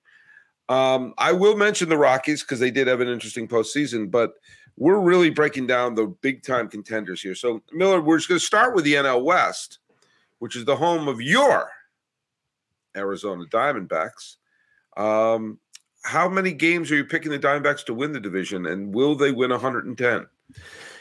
Um, 0.69 1.15
I 1.17 1.33
will 1.33 1.57
mention 1.57 1.89
the 1.89 1.99
Rockies 1.99 2.43
because 2.43 2.61
they 2.61 2.71
did 2.71 2.89
have 2.89 3.01
an 3.01 3.09
interesting 3.09 3.47
postseason, 3.47 4.11
but 4.11 4.33
we're 4.77 5.01
really 5.01 5.31
breaking 5.31 5.67
down 5.67 5.95
the 5.95 6.07
big 6.07 6.43
time 6.43 6.69
contenders 6.69 7.23
here. 7.23 7.35
So 7.35 7.63
Miller, 7.73 8.01
we're 8.01 8.19
just 8.19 8.29
going 8.29 8.39
to 8.39 8.45
start 8.45 8.75
with 8.75 8.85
the 8.85 8.95
NL 8.95 9.25
West, 9.25 9.79
which 10.39 10.57
is 10.57 10.65
the 10.65 10.77
home 10.77 11.09
of 11.09 11.21
your 11.21 11.71
Arizona 12.97 13.45
Diamondbacks. 13.47 14.37
Um, 14.97 15.59
how 16.03 16.29
many 16.29 16.53
games 16.53 16.91
are 16.91 16.97
you 16.97 17.05
picking 17.05 17.33
the 17.33 17.39
Diamondbacks 17.39 17.85
to 17.87 17.95
win 17.95 18.13
the 18.13 18.21
division, 18.21 18.67
and 18.67 18.95
will 18.95 19.15
they 19.15 19.33
win 19.33 19.51
110? 19.51 20.27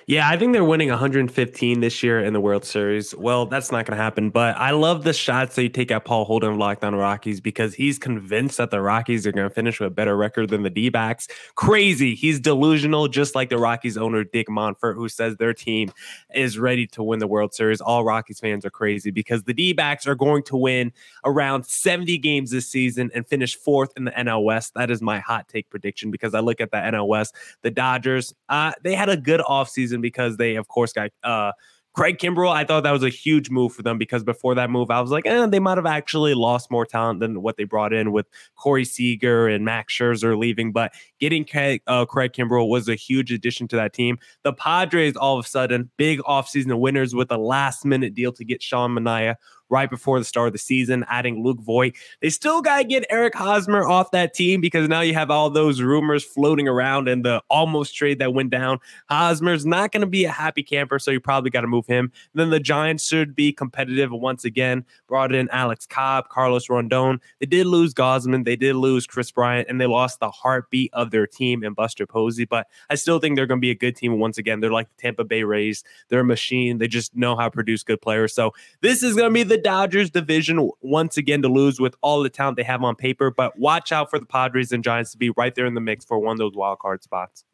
Yeah, 0.08 0.30
I 0.30 0.38
think 0.38 0.54
they're 0.54 0.64
winning 0.64 0.90
115 0.90 1.80
this 1.80 2.04
year 2.04 2.24
in 2.24 2.34
the 2.34 2.40
World 2.40 2.64
Series. 2.64 3.16
Well, 3.16 3.48
that's 3.48 3.72
not 3.72 3.88
going 3.88 3.98
to 3.98 4.04
happen, 4.04 4.30
but 4.30 4.56
I 4.56 4.70
love 4.70 5.04
the 5.04 5.14
shots 5.14 5.58
you 5.58 5.68
take 5.68 5.90
at 5.90 6.06
Paul 6.06 6.26
Holden 6.26 6.52
of 6.52 6.58
Locked 6.58 6.84
On 6.84 6.94
Rockies 6.94 7.42
because 7.42 7.74
he's 7.74 7.98
convinced 7.98 8.58
that 8.58 8.70
the 8.70 8.82
Rockies 8.82 9.26
are 9.26 9.32
going 9.32 9.50
to 9.50 9.54
finish 9.54 9.80
with 9.80 9.88
a 9.88 9.90
better 9.90 10.16
record 10.16 10.52
than 10.52 10.62
the 10.62 10.70
D 10.70 10.90
backs. 10.90 11.28
Crazy. 11.56 12.14
He's 12.14 12.40
delusional, 12.40 13.08
just 13.08 13.34
like 13.34 13.50
the 13.50 13.58
Rockies 13.58 13.98
owner, 13.98 14.24
Dick 14.24 14.48
Monfort, 14.48 14.94
who 14.94 15.10
says 15.10 15.38
their 15.38 15.56
team 15.56 15.92
is 16.36 16.60
ready 16.60 16.86
to 16.86 17.02
win 17.02 17.18
the 17.18 17.26
World 17.26 17.56
Series. 17.56 17.82
All 17.82 18.04
Rockies 18.04 18.40
fans 18.40 18.64
are 18.64 18.70
crazy 18.70 19.10
because 19.10 19.42
the 19.46 19.56
D 19.56 19.74
backs 19.74 20.06
are 20.06 20.14
going 20.14 20.44
to 20.44 20.56
win 20.56 20.94
around 21.24 21.66
70 21.66 22.20
games 22.20 22.52
this 22.52 22.68
season 22.68 23.10
and 23.16 23.28
finish 23.28 23.56
fourth 23.56 23.92
in 23.98 24.04
the 24.04 24.12
NL 24.12 24.44
West. 24.44 24.76
That 24.76 24.92
is 24.92 25.02
my 25.02 25.18
hot 25.18 25.48
take 25.48 25.68
prediction 25.72 26.12
because 26.12 26.36
I 26.36 26.42
look 26.42 26.62
at 26.62 26.70
the 26.70 26.78
NL 26.78 27.08
West. 27.08 27.34
The 27.64 27.72
Dodgers, 27.72 28.36
uh, 28.50 28.74
they 28.84 28.94
had 28.94 29.10
a 29.10 29.18
good 29.18 29.40
offseason 29.40 29.95
because 30.02 30.38
they, 30.38 30.56
of 30.56 30.68
course, 30.68 30.94
got 30.94 31.12
uh, 31.24 31.52
Craig 31.96 32.18
Kimbrel. 32.18 32.52
I 32.52 32.66
thought 32.66 32.84
that 32.84 32.92
was 32.92 33.04
a 33.04 33.10
huge 33.10 33.50
move 33.50 33.74
for 33.74 33.82
them 33.82 33.98
because 33.98 34.24
before 34.24 34.54
that 34.56 34.70
move, 34.70 34.92
I 34.92 35.00
was 35.00 35.12
like, 35.12 35.26
eh, 35.26 35.46
they 35.46 35.60
might 35.60 35.78
have 35.78 35.86
actually 35.86 36.34
lost 36.34 36.70
more 36.70 36.86
talent 36.86 37.22
than 37.22 37.42
what 37.42 37.56
they 37.56 37.64
brought 37.64 37.94
in 37.94 38.12
with 38.12 38.28
Corey 38.58 38.84
Seager 38.84 39.48
and 39.48 39.64
Max 39.64 39.94
Scherzer 39.94 40.38
leaving. 40.38 40.74
But 40.74 40.92
getting 41.22 41.46
Craig, 41.46 41.82
uh, 41.88 42.06
Craig 42.06 42.34
Kimbrel 42.34 42.68
was 42.68 42.90
a 42.90 42.96
huge 42.96 43.32
addition 43.32 43.68
to 43.70 43.78
that 43.78 43.94
team. 43.94 44.18
The 44.44 44.52
Padres, 44.52 45.16
all 45.16 45.40
of 45.40 45.46
a 45.46 45.48
sudden, 45.48 45.90
big 45.96 46.20
offseason 46.20 46.78
winners 46.80 47.16
with 47.16 47.32
a 47.32 47.38
last 47.38 47.86
minute 47.86 48.14
deal 48.14 48.34
to 48.34 48.44
get 48.44 48.62
Sean 48.62 48.92
Manaea 48.92 49.36
right 49.70 49.90
before 49.90 50.20
the 50.20 50.26
start 50.26 50.48
of 50.48 50.54
the 50.54 50.60
season, 50.60 51.06
adding 51.10 51.44
Luke 51.44 51.60
Voit. 51.62 51.94
They 52.22 52.30
still 52.30 52.62
got 52.62 52.78
to 52.78 52.84
get 52.84 53.06
Eric 53.10 53.36
Hosmer 53.36 53.88
off 53.88 54.12
that 54.12 54.34
team 54.34 54.62
because 54.62 54.88
now 54.88 55.02
you 55.02 55.14
have 55.14 55.32
all 55.32 55.50
those 55.50 55.82
rumors 55.82 56.24
floating 56.24 56.68
around 56.68 57.08
and 57.08 57.26
the 57.26 57.42
almost 57.50 57.96
trade 57.96 58.20
that 58.20 58.34
went 58.34 58.50
down. 58.50 58.80
Hosmer's 59.10 59.66
not 59.66 59.92
going 59.92 60.02
to 60.02 60.08
be 60.08 60.26
a 60.26 60.32
happy 60.32 60.64
camper, 60.64 61.00
so 61.00 61.12
you 61.12 61.20
probably 61.20 61.50
got 61.50 61.62
to 61.62 61.68
move 61.68 61.88
him. 61.88 62.12
then 62.34 62.50
the 62.50 62.60
Giants 62.60 63.06
should 63.06 63.36
be 63.36 63.52
competitive 63.52 64.12
once 64.12 64.46
again. 64.46 64.86
Brought 65.08 65.34
in 65.34 65.50
Alex 65.50 65.86
Cobb, 65.86 66.30
Carlos 66.30 66.70
Rondon. 66.70 67.20
They 67.40 67.46
did 67.46 67.66
lose 67.68 67.94
Gausman, 67.94 68.46
they 68.46 68.56
did 68.56 68.76
lose 68.76 69.08
Kris 69.08 69.32
Bryant, 69.32 69.68
and 69.70 69.80
they 69.80 69.86
lost 69.86 70.20
the 70.20 70.32
heartbeat 70.32 70.94
of 70.94 71.12
their 71.12 71.28
team 71.28 71.64
in 71.64 71.74
Buster 71.74 72.06
Posey. 72.06 72.46
But 72.46 72.68
I 72.90 72.96
still 72.96 73.20
think 73.20 73.36
they're 73.36 73.48
going 73.48 73.60
to 73.60 73.66
be 73.66 73.72
a 73.72 73.76
good 73.76 73.96
team 73.96 74.20
once 74.20 74.38
again. 74.38 74.60
They're 74.60 74.72
like 74.72 74.90
the 74.90 75.02
Tampa 75.02 75.24
Bay 75.24 75.44
Rays. 75.44 75.84
They're 76.10 76.22
a 76.22 76.26
machine. 76.26 76.78
They 76.78 76.88
just 76.88 77.16
know 77.16 77.36
how 77.36 77.46
to 77.46 77.52
produce 77.52 77.84
good 77.84 78.02
players. 78.02 78.34
So 78.34 78.54
this 78.82 79.04
is 79.04 79.16
going 79.16 79.30
to 79.30 79.34
be 79.34 79.44
the 79.44 79.58
Dodgers 79.66 80.12
division 80.12 80.70
once 80.82 81.18
again 81.18 81.42
to 81.42 81.48
lose 81.48 81.80
with 81.80 81.96
all 82.02 82.22
the 82.22 82.30
talent 82.30 82.56
they 82.56 82.62
have 82.62 82.84
on 82.84 82.96
paper. 82.96 83.32
But 83.32 83.58
watch 83.58 83.92
out 83.92 84.12
for 84.12 84.20
the 84.20 84.26
Padres 84.28 84.72
and 84.72 84.84
Giants 84.84 85.12
to 85.14 85.18
be 85.18 85.32
right 85.32 85.56
there 85.56 85.66
in 85.66 85.74
the 85.74 85.82
mix 85.82 86.06
for 86.06 86.20
one 86.20 86.34
of 86.34 86.38
those 86.38 86.54
wild 86.54 86.78
card 86.78 87.02
spots. 87.02 87.46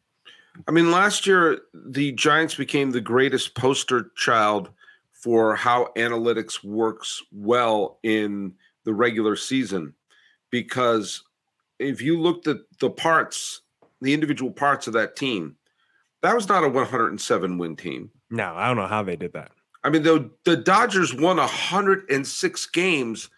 I 0.68 0.72
mean, 0.72 0.90
last 0.90 1.26
year 1.26 1.62
the 1.72 2.12
Giants 2.12 2.54
became 2.54 2.90
the 2.90 3.00
greatest 3.00 3.54
poster 3.54 4.10
child 4.14 4.68
for 5.12 5.56
how 5.56 5.88
analytics 5.96 6.62
works 6.62 7.22
well 7.32 7.98
in 8.02 8.52
the 8.84 8.92
regular 8.92 9.34
season 9.34 9.94
because 10.50 11.22
if 11.78 12.02
you 12.02 12.20
looked 12.20 12.46
at 12.46 12.58
the 12.78 12.90
parts, 12.90 13.62
the 14.02 14.12
individual 14.12 14.50
parts 14.50 14.86
of 14.86 14.92
that 14.92 15.16
team, 15.16 15.56
that 16.20 16.34
was 16.34 16.46
not 16.46 16.62
a 16.62 16.68
107 16.68 17.56
win 17.56 17.74
team. 17.74 18.10
No, 18.28 18.52
I 18.54 18.66
don't 18.66 18.76
know 18.76 18.86
how 18.86 19.02
they 19.02 19.16
did 19.16 19.32
that. 19.32 19.52
I 19.84 19.90
mean, 19.90 20.02
the 20.02 20.30
the 20.44 20.56
Dodgers 20.56 21.14
won 21.14 21.36
106 21.38 22.66
games 22.66 23.28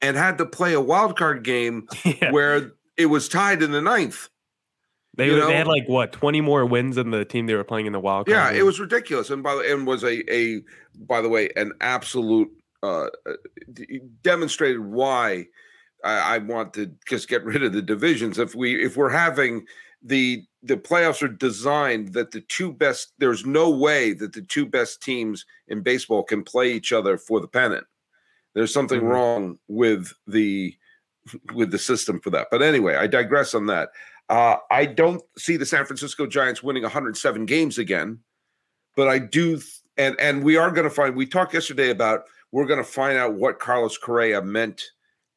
and 0.00 0.16
had 0.16 0.38
to 0.38 0.46
play 0.46 0.72
a 0.74 0.80
wild 0.80 1.16
card 1.16 1.44
game 1.44 1.86
yeah. 2.04 2.32
where 2.32 2.72
it 2.96 3.06
was 3.06 3.28
tied 3.28 3.62
in 3.62 3.72
the 3.72 3.82
ninth. 3.82 4.28
They, 5.14 5.28
they 5.28 5.56
had 5.56 5.66
like 5.66 5.86
what 5.88 6.12
20 6.12 6.40
more 6.40 6.64
wins 6.64 6.96
than 6.96 7.10
the 7.10 7.24
team 7.26 7.46
they 7.46 7.54
were 7.54 7.64
playing 7.64 7.84
in 7.84 7.92
the 7.92 8.00
wild 8.00 8.26
card. 8.26 8.54
Yeah, 8.54 8.58
it 8.58 8.64
was 8.64 8.80
ridiculous, 8.80 9.28
and 9.28 9.42
by 9.42 9.54
the 9.54 9.72
and 9.72 9.86
was 9.86 10.02
a 10.04 10.22
a 10.32 10.62
by 11.06 11.20
the 11.20 11.28
way 11.28 11.50
an 11.54 11.72
absolute 11.82 12.50
uh, 12.82 13.08
uh, 13.26 13.32
demonstrated 14.22 14.80
why 14.80 15.46
I, 16.02 16.36
I 16.36 16.38
want 16.38 16.72
to 16.74 16.90
just 17.06 17.28
get 17.28 17.44
rid 17.44 17.62
of 17.62 17.74
the 17.74 17.82
divisions. 17.82 18.38
If 18.38 18.54
we 18.54 18.82
if 18.82 18.96
we're 18.96 19.10
having 19.10 19.66
the 20.02 20.44
the 20.64 20.76
playoffs 20.76 21.22
are 21.22 21.28
designed 21.28 22.12
that 22.12 22.30
the 22.30 22.40
two 22.42 22.72
best 22.72 23.12
there's 23.18 23.44
no 23.44 23.70
way 23.70 24.12
that 24.12 24.32
the 24.32 24.42
two 24.42 24.66
best 24.66 25.02
teams 25.02 25.44
in 25.68 25.80
baseball 25.82 26.22
can 26.22 26.42
play 26.44 26.72
each 26.72 26.92
other 26.92 27.18
for 27.18 27.40
the 27.40 27.48
pennant. 27.48 27.84
There's 28.54 28.72
something 28.72 29.00
Mhm. 29.00 29.08
wrong 29.10 29.58
with 29.68 30.12
the 30.26 30.76
with 31.54 31.70
the 31.70 31.78
system 31.78 32.20
for 32.20 32.30
that. 32.30 32.48
But 32.50 32.62
anyway, 32.62 32.96
I 32.96 33.06
digress 33.06 33.54
on 33.54 33.66
that. 33.66 33.90
Uh, 34.28 34.56
I 34.70 34.86
don't 34.86 35.22
see 35.38 35.56
the 35.56 35.66
San 35.66 35.84
Francisco 35.84 36.26
Giants 36.26 36.62
winning 36.62 36.84
107 36.84 37.46
games 37.46 37.78
again, 37.78 38.18
but 38.96 39.08
I 39.08 39.18
do, 39.18 39.60
and 39.96 40.18
and 40.20 40.42
we 40.42 40.56
are 40.56 40.70
going 40.70 40.88
to 40.88 40.94
find. 40.94 41.14
We 41.14 41.26
talked 41.26 41.54
yesterday 41.54 41.90
about 41.90 42.24
we're 42.50 42.66
going 42.66 42.78
to 42.78 42.84
find 42.84 43.16
out 43.18 43.34
what 43.34 43.58
Carlos 43.60 43.96
Correa 43.98 44.42
meant 44.42 44.82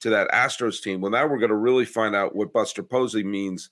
to 0.01 0.09
that 0.09 0.29
Astros 0.31 0.81
team. 0.81 1.01
Well, 1.01 1.11
now 1.11 1.25
we're 1.27 1.39
going 1.39 1.49
to 1.49 1.55
really 1.55 1.85
find 1.85 2.15
out 2.15 2.35
what 2.35 2.51
Buster 2.51 2.83
Posey 2.83 3.23
means 3.23 3.69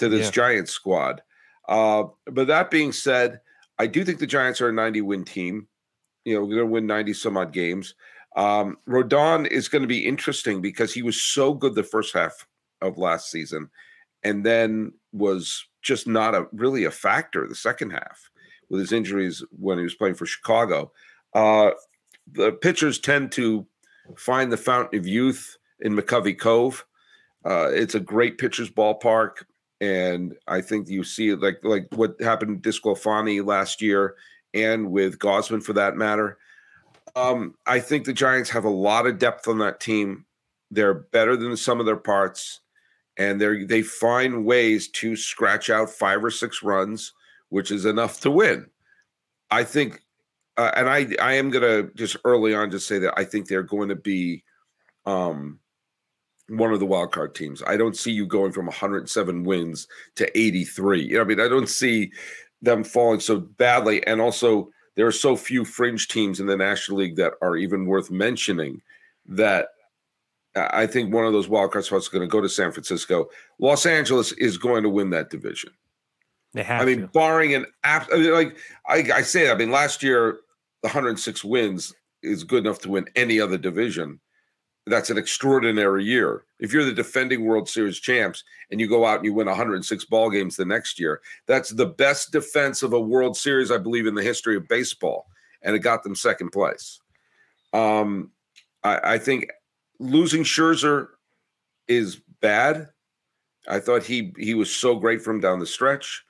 to 0.00 0.08
this 0.08 0.26
Yeah. 0.26 0.32
Giants 0.32 0.72
squad. 0.72 1.22
Uh, 1.68 2.04
but 2.26 2.48
that 2.48 2.70
being 2.70 2.92
said, 2.92 3.40
I 3.78 3.86
do 3.86 4.04
think 4.04 4.18
the 4.18 4.26
Giants 4.26 4.60
are 4.60 4.68
a 4.68 4.72
90 4.72 5.00
win 5.02 5.24
team. 5.24 5.68
You 6.24 6.34
know, 6.34 6.40
we're 6.42 6.56
going 6.56 6.68
to 6.68 6.72
win 6.72 6.86
90 6.86 7.14
some 7.14 7.36
odd 7.36 7.52
games. 7.52 7.94
Um, 8.36 8.76
Rodon 8.88 9.46
is 9.46 9.68
going 9.68 9.82
to 9.82 9.88
be 9.88 10.06
interesting 10.06 10.60
because 10.60 10.92
he 10.92 11.02
was 11.02 11.20
so 11.20 11.54
good 11.54 11.74
the 11.74 11.82
first 11.82 12.14
half 12.14 12.46
of 12.80 12.98
last 12.98 13.30
season 13.30 13.70
and 14.22 14.44
then 14.44 14.92
was 15.12 15.66
just 15.82 16.06
not 16.06 16.34
a 16.34 16.46
really 16.52 16.84
a 16.84 16.90
factor 16.90 17.46
the 17.48 17.54
second 17.54 17.90
half 17.90 18.30
with 18.68 18.80
his 18.80 18.92
injuries 18.92 19.42
when 19.50 19.78
he 19.78 19.84
was 19.84 19.94
playing 19.94 20.14
for 20.14 20.26
Chicago. 20.26 20.92
Uh, 21.34 21.70
the 22.32 22.52
pitchers 22.52 22.98
tend 22.98 23.32
to 23.32 23.66
find 24.16 24.52
the 24.52 24.56
fountain 24.56 24.98
of 24.98 25.06
youth 25.06 25.56
in 25.80 25.96
McCovey 25.96 26.38
Cove. 26.38 26.84
Uh, 27.44 27.70
it's 27.72 27.94
a 27.94 28.00
great 28.00 28.38
pitcher's 28.38 28.70
ballpark, 28.70 29.44
and 29.80 30.36
I 30.46 30.60
think 30.60 30.88
you 30.88 31.04
see 31.04 31.34
like 31.34 31.60
like 31.62 31.88
what 31.94 32.20
happened 32.20 32.62
to 32.62 32.68
DeSclafani 32.68 33.44
last 33.44 33.80
year, 33.80 34.16
and 34.54 34.90
with 34.90 35.18
Gausman 35.18 35.62
for 35.62 35.72
that 35.74 35.96
matter. 35.96 36.38
Um, 37.16 37.54
I 37.66 37.80
think 37.80 38.04
the 38.04 38.12
Giants 38.12 38.50
have 38.50 38.64
a 38.64 38.70
lot 38.70 39.06
of 39.06 39.18
depth 39.18 39.48
on 39.48 39.58
that 39.58 39.80
team. 39.80 40.26
They're 40.70 40.94
better 40.94 41.36
than 41.36 41.56
some 41.56 41.80
of 41.80 41.86
their 41.86 41.96
parts, 41.96 42.60
and 43.16 43.40
they 43.40 43.64
they 43.64 43.82
find 43.82 44.44
ways 44.44 44.88
to 44.88 45.16
scratch 45.16 45.70
out 45.70 45.90
five 45.90 46.22
or 46.22 46.30
six 46.30 46.62
runs, 46.62 47.12
which 47.48 47.70
is 47.70 47.84
enough 47.84 48.20
to 48.20 48.30
win. 48.30 48.66
I 49.50 49.64
think, 49.64 50.02
uh, 50.56 50.70
and 50.76 50.88
I 50.88 51.08
I 51.20 51.32
am 51.34 51.50
gonna 51.50 51.84
just 51.94 52.16
early 52.24 52.54
on 52.54 52.70
just 52.70 52.86
say 52.86 52.98
that 53.00 53.14
I 53.16 53.24
think 53.24 53.48
they're 53.48 53.62
going 53.62 53.88
to 53.88 53.96
be 53.96 54.44
um, 55.06 55.58
one 56.50 56.72
of 56.72 56.80
the 56.80 56.86
wild 56.86 57.12
card 57.12 57.34
teams. 57.34 57.62
I 57.66 57.76
don't 57.76 57.96
see 57.96 58.12
you 58.12 58.26
going 58.26 58.52
from 58.52 58.66
107 58.66 59.44
wins 59.44 59.86
to 60.16 60.38
83. 60.38 61.02
You 61.02 61.14
know, 61.14 61.20
I 61.22 61.24
mean, 61.24 61.40
I 61.40 61.48
don't 61.48 61.68
see 61.68 62.12
them 62.60 62.84
falling 62.84 63.20
so 63.20 63.38
badly, 63.38 64.06
and 64.06 64.20
also 64.20 64.70
there 64.96 65.06
are 65.06 65.12
so 65.12 65.36
few 65.36 65.64
fringe 65.64 66.08
teams 66.08 66.40
in 66.40 66.46
the 66.46 66.56
National 66.56 66.98
League 66.98 67.16
that 67.16 67.34
are 67.40 67.56
even 67.56 67.86
worth 67.86 68.10
mentioning 68.10 68.82
that 69.26 69.68
I 70.56 70.86
think 70.86 71.14
one 71.14 71.24
of 71.24 71.32
those 71.32 71.48
wild 71.48 71.72
card 71.72 71.84
spots 71.84 72.06
is 72.06 72.08
going 72.08 72.22
to 72.22 72.28
go 72.28 72.40
to 72.40 72.48
San 72.48 72.72
Francisco. 72.72 73.28
Los 73.60 73.86
Angeles 73.86 74.32
is 74.32 74.58
going 74.58 74.82
to 74.82 74.88
win 74.88 75.10
that 75.10 75.30
division. 75.30 75.70
They 76.52 76.64
have. 76.64 76.82
I 76.82 76.84
mean, 76.84 77.02
to. 77.02 77.06
barring 77.08 77.54
an 77.54 77.66
app, 77.84 78.08
I 78.12 78.16
mean, 78.16 78.32
like 78.32 78.56
I, 78.86 79.08
I 79.14 79.22
say, 79.22 79.50
I 79.50 79.54
mean, 79.54 79.70
last 79.70 80.02
year 80.02 80.40
the 80.82 80.88
106 80.88 81.44
wins 81.44 81.94
is 82.22 82.42
good 82.42 82.66
enough 82.66 82.80
to 82.80 82.90
win 82.90 83.06
any 83.14 83.40
other 83.40 83.56
division. 83.56 84.20
That's 84.86 85.10
an 85.10 85.18
extraordinary 85.18 86.04
year. 86.04 86.44
If 86.58 86.72
you're 86.72 86.84
the 86.84 86.92
defending 86.92 87.44
World 87.44 87.68
Series 87.68 87.98
champs 88.00 88.44
and 88.70 88.80
you 88.80 88.88
go 88.88 89.04
out 89.04 89.16
and 89.16 89.24
you 89.24 89.34
win 89.34 89.46
106 89.46 90.04
ball 90.06 90.30
games 90.30 90.56
the 90.56 90.64
next 90.64 90.98
year, 90.98 91.20
that's 91.46 91.70
the 91.70 91.86
best 91.86 92.32
defense 92.32 92.82
of 92.82 92.92
a 92.92 93.00
World 93.00 93.36
Series, 93.36 93.70
I 93.70 93.78
believe, 93.78 94.06
in 94.06 94.14
the 94.14 94.22
history 94.22 94.56
of 94.56 94.66
baseball, 94.68 95.26
and 95.62 95.76
it 95.76 95.80
got 95.80 96.02
them 96.02 96.14
second 96.14 96.50
place. 96.50 96.98
Um, 97.72 98.30
I, 98.82 99.14
I 99.14 99.18
think 99.18 99.46
losing 99.98 100.42
Scherzer 100.44 101.08
is 101.86 102.20
bad. 102.40 102.88
I 103.68 103.78
thought 103.78 104.02
he 104.02 104.32
he 104.38 104.54
was 104.54 104.74
so 104.74 104.96
great 104.96 105.20
from 105.22 105.40
down 105.40 105.58
the 105.60 105.66
stretch, 105.66 106.24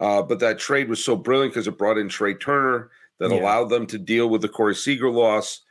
uh, 0.00 0.22
but 0.22 0.38
that 0.38 0.58
trade 0.60 0.88
was 0.88 1.04
so 1.04 1.16
brilliant 1.16 1.52
because 1.52 1.66
it 1.66 1.76
brought 1.76 1.98
in 1.98 2.08
Trea 2.08 2.34
Turner 2.34 2.90
that 3.18 3.30
Yeah. 3.30 3.40
allowed 3.40 3.68
them 3.70 3.86
to 3.88 3.98
deal 3.98 4.30
with 4.30 4.42
the 4.42 4.48
Corey 4.48 4.76
Seager 4.76 5.10
loss. 5.10 5.62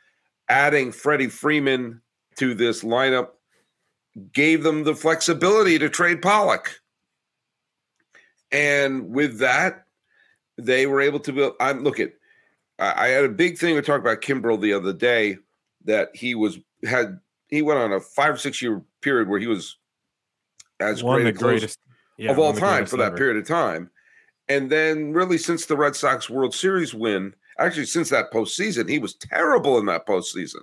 Adding 0.50 0.92
Freddie 0.92 1.28
Freeman 1.28 2.00
to 2.38 2.54
this 2.54 2.82
lineup 2.82 3.30
gave 4.32 4.62
them 4.62 4.84
the 4.84 4.94
flexibility 4.94 5.78
to 5.78 5.88
trade 5.88 6.22
Pollock, 6.22 6.80
and 8.50 9.10
with 9.10 9.38
that, 9.38 9.84
they 10.56 10.86
were 10.86 11.00
able 11.00 11.20
to 11.20 11.32
build. 11.32 11.54
I'm 11.60 11.84
look 11.84 12.00
at. 12.00 12.12
I 12.78 13.06
I 13.06 13.08
had 13.08 13.24
a 13.24 13.30
big 13.30 13.58
thing 13.58 13.74
to 13.76 13.82
talk 13.82 14.00
about 14.00 14.20
Kimbrel 14.20 14.60
the 14.60 14.72
other 14.72 14.92
day 14.92 15.38
that 15.84 16.10
he 16.14 16.34
was 16.34 16.58
had 16.84 17.20
he 17.48 17.62
went 17.62 17.80
on 17.80 17.92
a 17.92 18.00
five 18.00 18.34
or 18.34 18.38
six 18.38 18.60
year 18.62 18.82
period 19.00 19.28
where 19.28 19.40
he 19.40 19.46
was 19.46 19.76
as 20.80 21.02
one 21.02 21.22
great 21.22 21.34
the 21.34 21.38
greatest 21.38 21.78
yeah, 22.18 22.30
of 22.30 22.38
all 22.38 22.52
time 22.52 22.86
for 22.86 22.96
that 22.96 23.08
ever. 23.08 23.16
period 23.16 23.36
of 23.36 23.46
time. 23.46 23.90
And 24.48 24.70
then, 24.70 25.12
really, 25.12 25.38
since 25.38 25.66
the 25.66 25.76
Red 25.76 25.94
Sox 25.94 26.30
World 26.30 26.54
Series 26.54 26.94
win, 26.94 27.34
actually, 27.58 27.84
since 27.84 28.08
that 28.10 28.32
postseason, 28.32 28.88
he 28.88 28.98
was 28.98 29.14
terrible 29.14 29.78
in 29.78 29.86
that 29.86 30.06
postseason. 30.06 30.62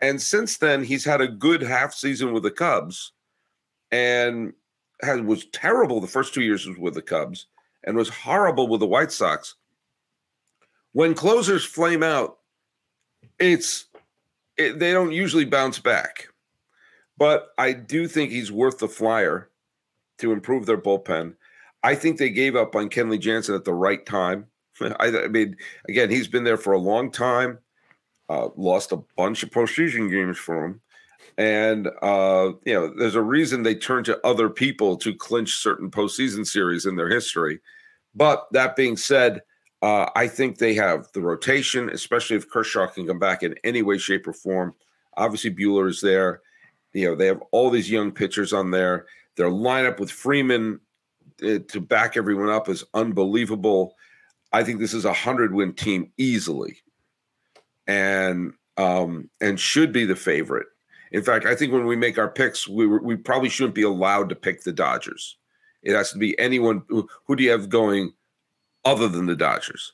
And 0.00 0.20
since 0.20 0.58
then, 0.58 0.84
he's 0.84 1.04
had 1.04 1.20
a 1.20 1.28
good 1.28 1.62
half 1.62 1.94
season 1.94 2.32
with 2.32 2.42
the 2.42 2.50
Cubs 2.50 3.12
and 3.90 4.52
had, 5.02 5.24
was 5.24 5.46
terrible 5.46 6.00
the 6.00 6.06
first 6.06 6.34
two 6.34 6.42
years 6.42 6.68
with 6.78 6.94
the 6.94 7.02
Cubs 7.02 7.46
and 7.84 7.96
was 7.96 8.08
horrible 8.08 8.68
with 8.68 8.80
the 8.80 8.86
White 8.86 9.12
Sox. 9.12 9.54
When 10.92 11.14
closers 11.14 11.64
flame 11.64 12.02
out, 12.02 12.38
it's 13.38 13.86
it, 14.56 14.78
they 14.78 14.92
don't 14.92 15.12
usually 15.12 15.44
bounce 15.44 15.78
back. 15.78 16.28
But 17.16 17.48
I 17.58 17.72
do 17.72 18.08
think 18.08 18.30
he's 18.30 18.52
worth 18.52 18.78
the 18.78 18.88
flyer 18.88 19.50
to 20.18 20.32
improve 20.32 20.66
their 20.66 20.78
bullpen. 20.78 21.34
I 21.82 21.94
think 21.94 22.18
they 22.18 22.30
gave 22.30 22.56
up 22.56 22.74
on 22.74 22.88
Kenley 22.88 23.20
Jansen 23.20 23.54
at 23.54 23.64
the 23.64 23.74
right 23.74 24.04
time. 24.04 24.46
I, 24.80 25.06
I 25.06 25.28
mean, 25.28 25.56
again, 25.88 26.10
he's 26.10 26.28
been 26.28 26.44
there 26.44 26.56
for 26.56 26.72
a 26.72 26.78
long 26.78 27.10
time. 27.10 27.58
Uh, 28.28 28.48
lost 28.56 28.92
a 28.92 29.02
bunch 29.16 29.42
of 29.42 29.50
postseason 29.50 30.10
games 30.10 30.38
for 30.38 30.64
him, 30.64 30.80
and 31.36 31.88
uh, 32.00 32.52
you 32.64 32.72
know, 32.72 32.92
there's 32.96 33.16
a 33.16 33.22
reason 33.22 33.62
they 33.62 33.74
turn 33.74 34.02
to 34.04 34.18
other 34.26 34.48
people 34.48 34.96
to 34.96 35.14
clinch 35.14 35.56
certain 35.56 35.90
postseason 35.90 36.46
series 36.46 36.86
in 36.86 36.96
their 36.96 37.10
history. 37.10 37.60
But 38.14 38.46
that 38.52 38.76
being 38.76 38.96
said, 38.96 39.42
uh, 39.82 40.08
I 40.16 40.28
think 40.28 40.56
they 40.56 40.74
have 40.74 41.08
the 41.12 41.20
rotation, 41.20 41.90
especially 41.90 42.36
if 42.36 42.48
Kershaw 42.48 42.86
can 42.86 43.06
come 43.06 43.18
back 43.18 43.42
in 43.42 43.54
any 43.64 43.82
way, 43.82 43.98
shape, 43.98 44.26
or 44.26 44.32
form. 44.32 44.74
Obviously, 45.16 45.54
Buehler 45.54 45.88
is 45.88 46.00
there. 46.00 46.40
You 46.94 47.10
know, 47.10 47.14
they 47.16 47.26
have 47.26 47.42
all 47.50 47.68
these 47.68 47.90
young 47.90 48.10
pitchers 48.10 48.52
on 48.52 48.70
there. 48.70 49.06
Their 49.36 49.50
lineup 49.50 49.98
with 49.98 50.10
Freeman 50.10 50.80
uh, 51.42 51.58
to 51.68 51.80
back 51.80 52.16
everyone 52.16 52.48
up 52.48 52.68
is 52.68 52.84
unbelievable. 52.94 53.94
I 54.52 54.62
think 54.62 54.78
this 54.78 54.94
is 54.94 55.04
a 55.04 55.12
hundred 55.12 55.52
win 55.52 55.74
team 55.74 56.12
easily, 56.16 56.78
and 57.86 58.52
um, 58.76 59.30
and 59.40 59.58
should 59.58 59.92
be 59.92 60.04
the 60.04 60.16
favorite. 60.16 60.66
In 61.12 61.22
fact, 61.22 61.46
I 61.46 61.54
think 61.54 61.72
when 61.72 61.86
we 61.86 61.96
make 61.96 62.18
our 62.18 62.28
picks, 62.28 62.66
we 62.66 62.86
we 62.86 63.16
probably 63.16 63.48
shouldn't 63.48 63.74
be 63.74 63.82
allowed 63.82 64.28
to 64.30 64.34
pick 64.34 64.62
the 64.62 64.72
Dodgers. 64.72 65.36
It 65.82 65.94
has 65.94 66.12
to 66.12 66.18
be 66.18 66.38
anyone. 66.38 66.82
Who, 66.88 67.08
who 67.26 67.36
do 67.36 67.44
you 67.44 67.50
have 67.50 67.68
going 67.68 68.12
other 68.84 69.08
than 69.08 69.26
the 69.26 69.36
Dodgers? 69.36 69.92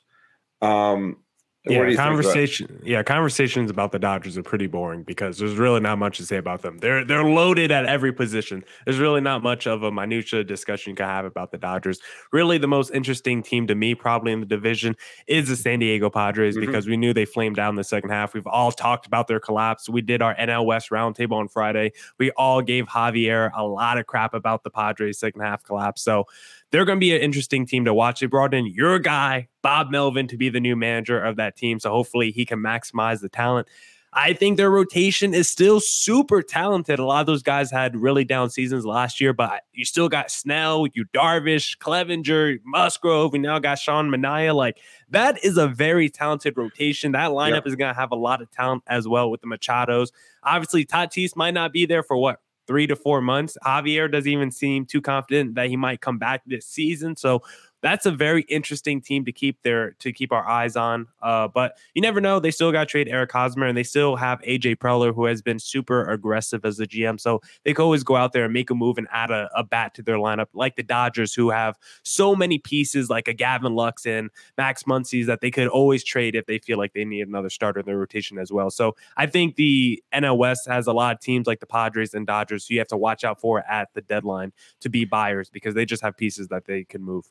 Um, 0.61 1.17
Yeah, 1.63 1.77
you 1.81 1.83
think 1.89 1.93
about- 1.93 2.07
conversation. 2.07 2.81
Yeah, 2.83 3.03
conversations 3.03 3.69
about 3.69 3.91
the 3.91 3.99
Dodgers 3.99 4.35
are 4.35 4.41
pretty 4.41 4.65
boring 4.65 5.03
because 5.03 5.37
there's 5.37 5.57
really 5.57 5.79
not 5.79 5.99
much 5.99 6.17
to 6.17 6.25
say 6.25 6.37
about 6.37 6.63
them. 6.63 6.79
They're 6.79 7.05
they're 7.05 7.23
loaded 7.23 7.69
at 7.71 7.85
every 7.85 8.11
position. 8.11 8.63
There's 8.85 8.97
really 8.97 9.21
not 9.21 9.43
much 9.43 9.67
of 9.67 9.83
a 9.83 9.91
minutia 9.91 10.43
discussion 10.43 10.91
you 10.91 10.95
can 10.95 11.05
have 11.05 11.23
about 11.23 11.51
the 11.51 11.59
Dodgers. 11.59 11.99
Really, 12.31 12.57
the 12.57 12.67
most 12.67 12.89
interesting 12.95 13.43
team 13.43 13.67
to 13.67 13.75
me, 13.75 13.93
probably 13.93 14.31
in 14.31 14.39
the 14.39 14.47
division, 14.47 14.95
is 15.27 15.49
the 15.49 15.55
San 15.55 15.77
Diego 15.77 16.09
Padres 16.09 16.57
Mhm. 16.57 16.61
because 16.61 16.87
we 16.87 16.97
knew 16.97 17.13
they 17.13 17.25
flamed 17.25 17.59
in 17.59 17.75
the 17.75 17.83
second 17.83 18.09
half. 18.09 18.33
We've 18.33 18.47
all 18.47 18.71
talked 18.71 19.05
about 19.05 19.27
their 19.27 19.39
collapse. 19.39 19.87
We 19.87 20.01
did 20.01 20.23
our 20.23 20.33
NL 20.39 20.65
West 20.65 20.89
roundtable 20.89 21.33
on 21.33 21.47
Friday. 21.47 21.91
We 22.17 22.31
all 22.31 22.63
gave 22.63 22.87
Javier 22.87 23.51
a 23.55 23.63
lot 23.63 23.99
of 23.99 24.07
crap 24.07 24.33
about 24.33 24.63
the 24.63 24.71
Padres 24.71 25.19
second 25.19 25.41
half 25.41 25.63
collapse. 25.63 26.01
So 26.01 26.25
they're 26.71 26.85
going 26.85 26.97
to 26.97 27.01
be 27.01 27.15
an 27.15 27.21
interesting 27.21 27.65
team 27.65 27.85
to 27.85 27.93
watch. 27.93 28.19
They 28.19 28.27
brought 28.27 28.53
in 28.53 28.65
your 28.65 28.99
guy, 28.99 29.49
Bob 29.61 29.91
Melvin, 29.91 30.27
to 30.27 30.37
be 30.37 30.49
the 30.49 30.59
new 30.59 30.75
manager 30.75 31.21
of 31.21 31.35
that 31.35 31.55
team. 31.55 31.79
So 31.79 31.91
hopefully 31.91 32.31
he 32.31 32.45
can 32.45 32.59
maximize 32.59 33.21
the 33.21 33.29
talent. 33.29 33.67
I 34.13 34.33
think 34.33 34.57
their 34.57 34.69
rotation 34.69 35.33
is 35.33 35.47
still 35.47 35.79
super 35.79 36.41
talented. 36.41 36.99
A 36.99 37.05
lot 37.05 37.21
of 37.21 37.27
those 37.27 37.43
guys 37.43 37.71
had 37.71 37.95
really 37.95 38.25
down 38.25 38.49
seasons 38.49 38.85
last 38.85 39.21
year, 39.21 39.31
but 39.31 39.63
you 39.71 39.85
still 39.85 40.09
got 40.09 40.29
Snell, 40.29 40.85
you 40.93 41.05
Darvish, 41.13 41.77
Clevenger, 41.79 42.57
Musgrove, 42.65 43.31
We 43.31 43.39
now 43.39 43.59
got 43.59 43.79
Sean 43.79 44.09
Manaea. 44.09 44.53
Like 44.53 44.79
that 45.11 45.41
is 45.45 45.57
a 45.57 45.69
very 45.69 46.09
talented 46.09 46.57
rotation. 46.57 47.13
That 47.13 47.31
lineup 47.31 47.65
is 47.65 47.75
going 47.75 47.93
to 47.93 47.97
have 47.97 48.11
a 48.11 48.17
lot 48.17 48.41
of 48.41 48.51
talent 48.51 48.83
as 48.87 49.07
well 49.07 49.31
with 49.31 49.39
the 49.39 49.47
Machados. 49.47 50.09
Obviously, 50.43 50.83
Tatis 50.83 51.37
might 51.37 51.53
not 51.53 51.71
be 51.71 51.85
there 51.85 52.03
for 52.03 52.17
what 52.17 52.41
three 52.67 52.87
to 52.87 52.95
four 52.95 53.21
months. 53.21 53.57
Javier 53.65 54.11
doesn't 54.11 54.31
even 54.31 54.51
seem 54.51 54.85
too 54.85 55.01
confident 55.01 55.55
that 55.55 55.69
he 55.69 55.77
might 55.77 56.01
come 56.01 56.17
back 56.17 56.41
this 56.45 56.65
season. 56.65 57.15
So 57.15 57.41
that's 57.81 58.05
a 58.05 58.11
very 58.11 58.43
interesting 58.43 59.01
team 59.01 59.25
to 59.25 59.31
keep 59.31 59.61
their 59.63 59.91
to 59.99 60.13
keep 60.13 60.31
our 60.31 60.47
eyes 60.47 60.75
on. 60.75 61.07
Uh, 61.21 61.47
but 61.47 61.77
you 61.93 62.01
never 62.01 62.21
know. 62.21 62.39
They 62.39 62.51
still 62.51 62.71
got 62.71 62.87
trade 62.87 63.07
Eric 63.09 63.31
Hosmer, 63.31 63.65
and 63.65 63.77
they 63.77 63.83
still 63.83 64.15
have 64.15 64.39
AJ 64.41 64.77
Preller, 64.77 65.13
who 65.13 65.25
has 65.25 65.41
been 65.41 65.59
super 65.59 66.09
aggressive 66.09 66.63
as 66.63 66.79
a 66.79 66.85
GM. 66.85 67.19
So 67.19 67.41
they 67.65 67.73
could 67.73 67.83
always 67.83 68.03
go 68.03 68.15
out 68.15 68.33
there 68.33 68.45
and 68.45 68.53
make 68.53 68.69
a 68.69 68.75
move 68.75 68.97
and 68.97 69.07
add 69.11 69.31
a, 69.31 69.49
a 69.55 69.63
bat 69.63 69.93
to 69.95 70.03
their 70.03 70.17
lineup, 70.17 70.47
like 70.53 70.75
the 70.75 70.83
Dodgers, 70.83 71.33
who 71.33 71.49
have 71.49 71.77
so 72.03 72.35
many 72.35 72.59
pieces, 72.59 73.09
like 73.09 73.27
a 73.27 73.33
Gavin 73.33 73.75
Lux 73.75 74.05
and 74.05 74.29
Max 74.57 74.83
Muncies, 74.83 75.25
that 75.25 75.41
they 75.41 75.51
could 75.51 75.67
always 75.67 76.03
trade 76.03 76.35
if 76.35 76.45
they 76.45 76.59
feel 76.59 76.77
like 76.77 76.93
they 76.93 77.05
need 77.05 77.27
another 77.27 77.49
starter 77.49 77.79
in 77.79 77.85
their 77.85 77.97
rotation 77.97 78.37
as 78.37 78.51
well. 78.51 78.69
So 78.69 78.95
I 79.17 79.25
think 79.25 79.55
the 79.55 80.01
NL 80.13 80.37
West 80.37 80.67
has 80.67 80.87
a 80.87 80.93
lot 80.93 81.15
of 81.15 81.21
teams 81.21 81.47
like 81.47 81.59
the 81.59 81.65
Padres 81.65 82.13
and 82.13 82.27
Dodgers 82.27 82.67
who 82.67 82.75
you 82.75 82.79
have 82.79 82.87
to 82.89 82.97
watch 82.97 83.23
out 83.23 83.39
for 83.41 83.59
at 83.67 83.89
the 83.93 84.01
deadline 84.01 84.53
to 84.81 84.89
be 84.89 85.05
buyers 85.05 85.49
because 85.49 85.73
they 85.73 85.85
just 85.85 86.03
have 86.03 86.15
pieces 86.15 86.47
that 86.49 86.65
they 86.65 86.83
can 86.83 87.03
move. 87.03 87.25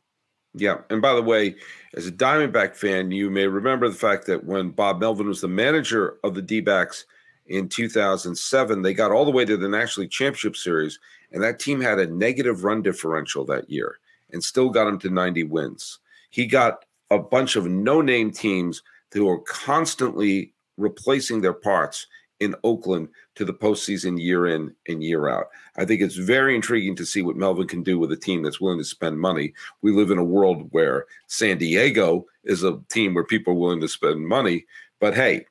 Yeah. 0.54 0.78
And 0.90 1.00
by 1.00 1.14
the 1.14 1.22
way, 1.22 1.54
as 1.94 2.06
a 2.06 2.12
Diamondback 2.12 2.74
fan, 2.74 3.10
you 3.10 3.30
may 3.30 3.46
remember 3.46 3.88
the 3.88 3.94
fact 3.94 4.26
that 4.26 4.44
when 4.44 4.70
Bob 4.70 5.00
Melvin 5.00 5.28
was 5.28 5.40
the 5.40 5.48
manager 5.48 6.16
of 6.24 6.34
the 6.34 6.42
D 6.42 6.60
backs 6.60 7.04
in 7.46 7.68
2007, 7.68 8.82
they 8.82 8.94
got 8.94 9.12
all 9.12 9.24
the 9.24 9.30
way 9.30 9.44
to 9.44 9.56
the 9.56 9.68
National 9.68 10.02
League 10.02 10.10
Championship 10.10 10.56
Series, 10.56 10.98
and 11.32 11.42
that 11.42 11.60
team 11.60 11.80
had 11.80 11.98
a 11.98 12.06
negative 12.06 12.64
run 12.64 12.82
differential 12.82 13.44
that 13.44 13.70
year 13.70 13.98
and 14.32 14.42
still 14.42 14.70
got 14.70 14.84
them 14.84 14.98
to 15.00 15.10
90 15.10 15.44
wins. 15.44 15.98
He 16.30 16.46
got 16.46 16.84
a 17.10 17.18
bunch 17.18 17.56
of 17.56 17.66
no 17.66 18.00
name 18.00 18.30
teams 18.30 18.82
who 19.12 19.28
are 19.28 19.40
constantly 19.40 20.52
replacing 20.76 21.40
their 21.40 21.52
parts 21.52 22.06
in 22.40 22.54
Oakland 22.64 23.08
to 23.36 23.44
the 23.44 23.52
postseason 23.52 24.20
year 24.20 24.46
in 24.46 24.74
and 24.88 25.04
year 25.04 25.28
out. 25.28 25.46
I 25.76 25.84
think 25.84 26.00
it's 26.00 26.16
very 26.16 26.56
intriguing 26.56 26.96
to 26.96 27.06
see 27.06 27.22
what 27.22 27.36
Melvin 27.36 27.68
can 27.68 27.82
do 27.82 27.98
with 27.98 28.10
a 28.12 28.16
team 28.16 28.42
that's 28.42 28.60
willing 28.60 28.78
to 28.78 28.84
spend 28.84 29.20
money. 29.20 29.52
We 29.82 29.92
live 29.92 30.10
in 30.10 30.18
a 30.18 30.24
world 30.24 30.68
where 30.72 31.06
San 31.26 31.58
Diego 31.58 32.26
is 32.44 32.64
a 32.64 32.80
team 32.90 33.14
where 33.14 33.24
people 33.24 33.52
are 33.52 33.58
willing 33.58 33.80
to 33.80 33.88
spend 33.88 34.26
money, 34.26 34.66
but 35.00 35.14
hey, 35.14 35.44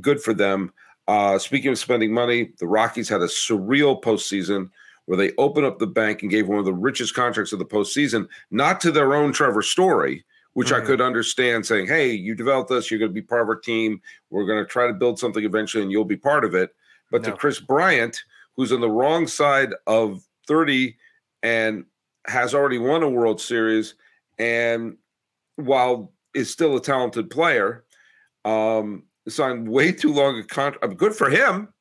good 0.00 0.22
for 0.22 0.32
them. 0.32 0.72
Uh, 1.08 1.38
speaking 1.38 1.72
of 1.72 1.78
spending 1.78 2.14
money, 2.14 2.52
the 2.58 2.68
Rockies 2.68 3.08
had 3.08 3.20
a 3.20 3.26
surreal 3.26 4.00
postseason 4.00 4.70
where 5.06 5.18
they 5.18 5.32
opened 5.38 5.66
up 5.66 5.80
the 5.80 5.86
bank 5.86 6.22
and 6.22 6.30
gave 6.30 6.46
one 6.46 6.60
of 6.60 6.64
the 6.64 6.72
richest 6.72 7.14
contracts 7.14 7.52
of 7.52 7.58
the 7.58 7.64
postseason, 7.64 8.28
not 8.52 8.80
to 8.80 8.92
their 8.92 9.14
own 9.14 9.32
Trevor 9.32 9.62
Story, 9.62 10.24
which 10.60 10.72
mm-hmm. 10.72 10.82
I 10.82 10.86
could 10.86 11.00
understand 11.00 11.64
saying, 11.64 11.86
hey, 11.86 12.12
you 12.12 12.34
developed 12.34 12.68
this, 12.68 12.90
you're 12.90 12.98
going 12.98 13.08
to 13.10 13.14
be 13.14 13.22
part 13.22 13.40
of 13.40 13.48
our 13.48 13.56
team. 13.56 13.98
We're 14.28 14.44
going 14.44 14.62
to 14.62 14.68
try 14.68 14.86
to 14.88 14.92
build 14.92 15.18
something 15.18 15.42
eventually 15.42 15.82
and 15.82 15.90
you'll 15.90 16.04
be 16.04 16.18
part 16.18 16.44
of 16.44 16.54
it. 16.54 16.74
But 17.10 17.22
no. 17.22 17.30
to 17.30 17.36
Kris 17.38 17.58
Bryant, 17.58 18.22
who's 18.56 18.70
on 18.70 18.82
the 18.82 18.90
wrong 18.90 19.26
side 19.26 19.70
of 19.86 20.22
30 20.48 20.98
and 21.42 21.86
has 22.26 22.54
already 22.54 22.76
won 22.76 23.02
a 23.02 23.08
World 23.08 23.40
Series, 23.40 23.94
and 24.38 24.98
while 25.56 26.12
is 26.34 26.50
still 26.50 26.76
a 26.76 26.82
talented 26.82 27.30
player, 27.30 27.86
um, 28.44 29.04
signed 29.28 29.66
way 29.66 29.92
too 29.92 30.12
long 30.12 30.40
a 30.40 30.44
contract. 30.44 30.94
Good 30.98 31.14
for 31.14 31.30
him. 31.30 31.72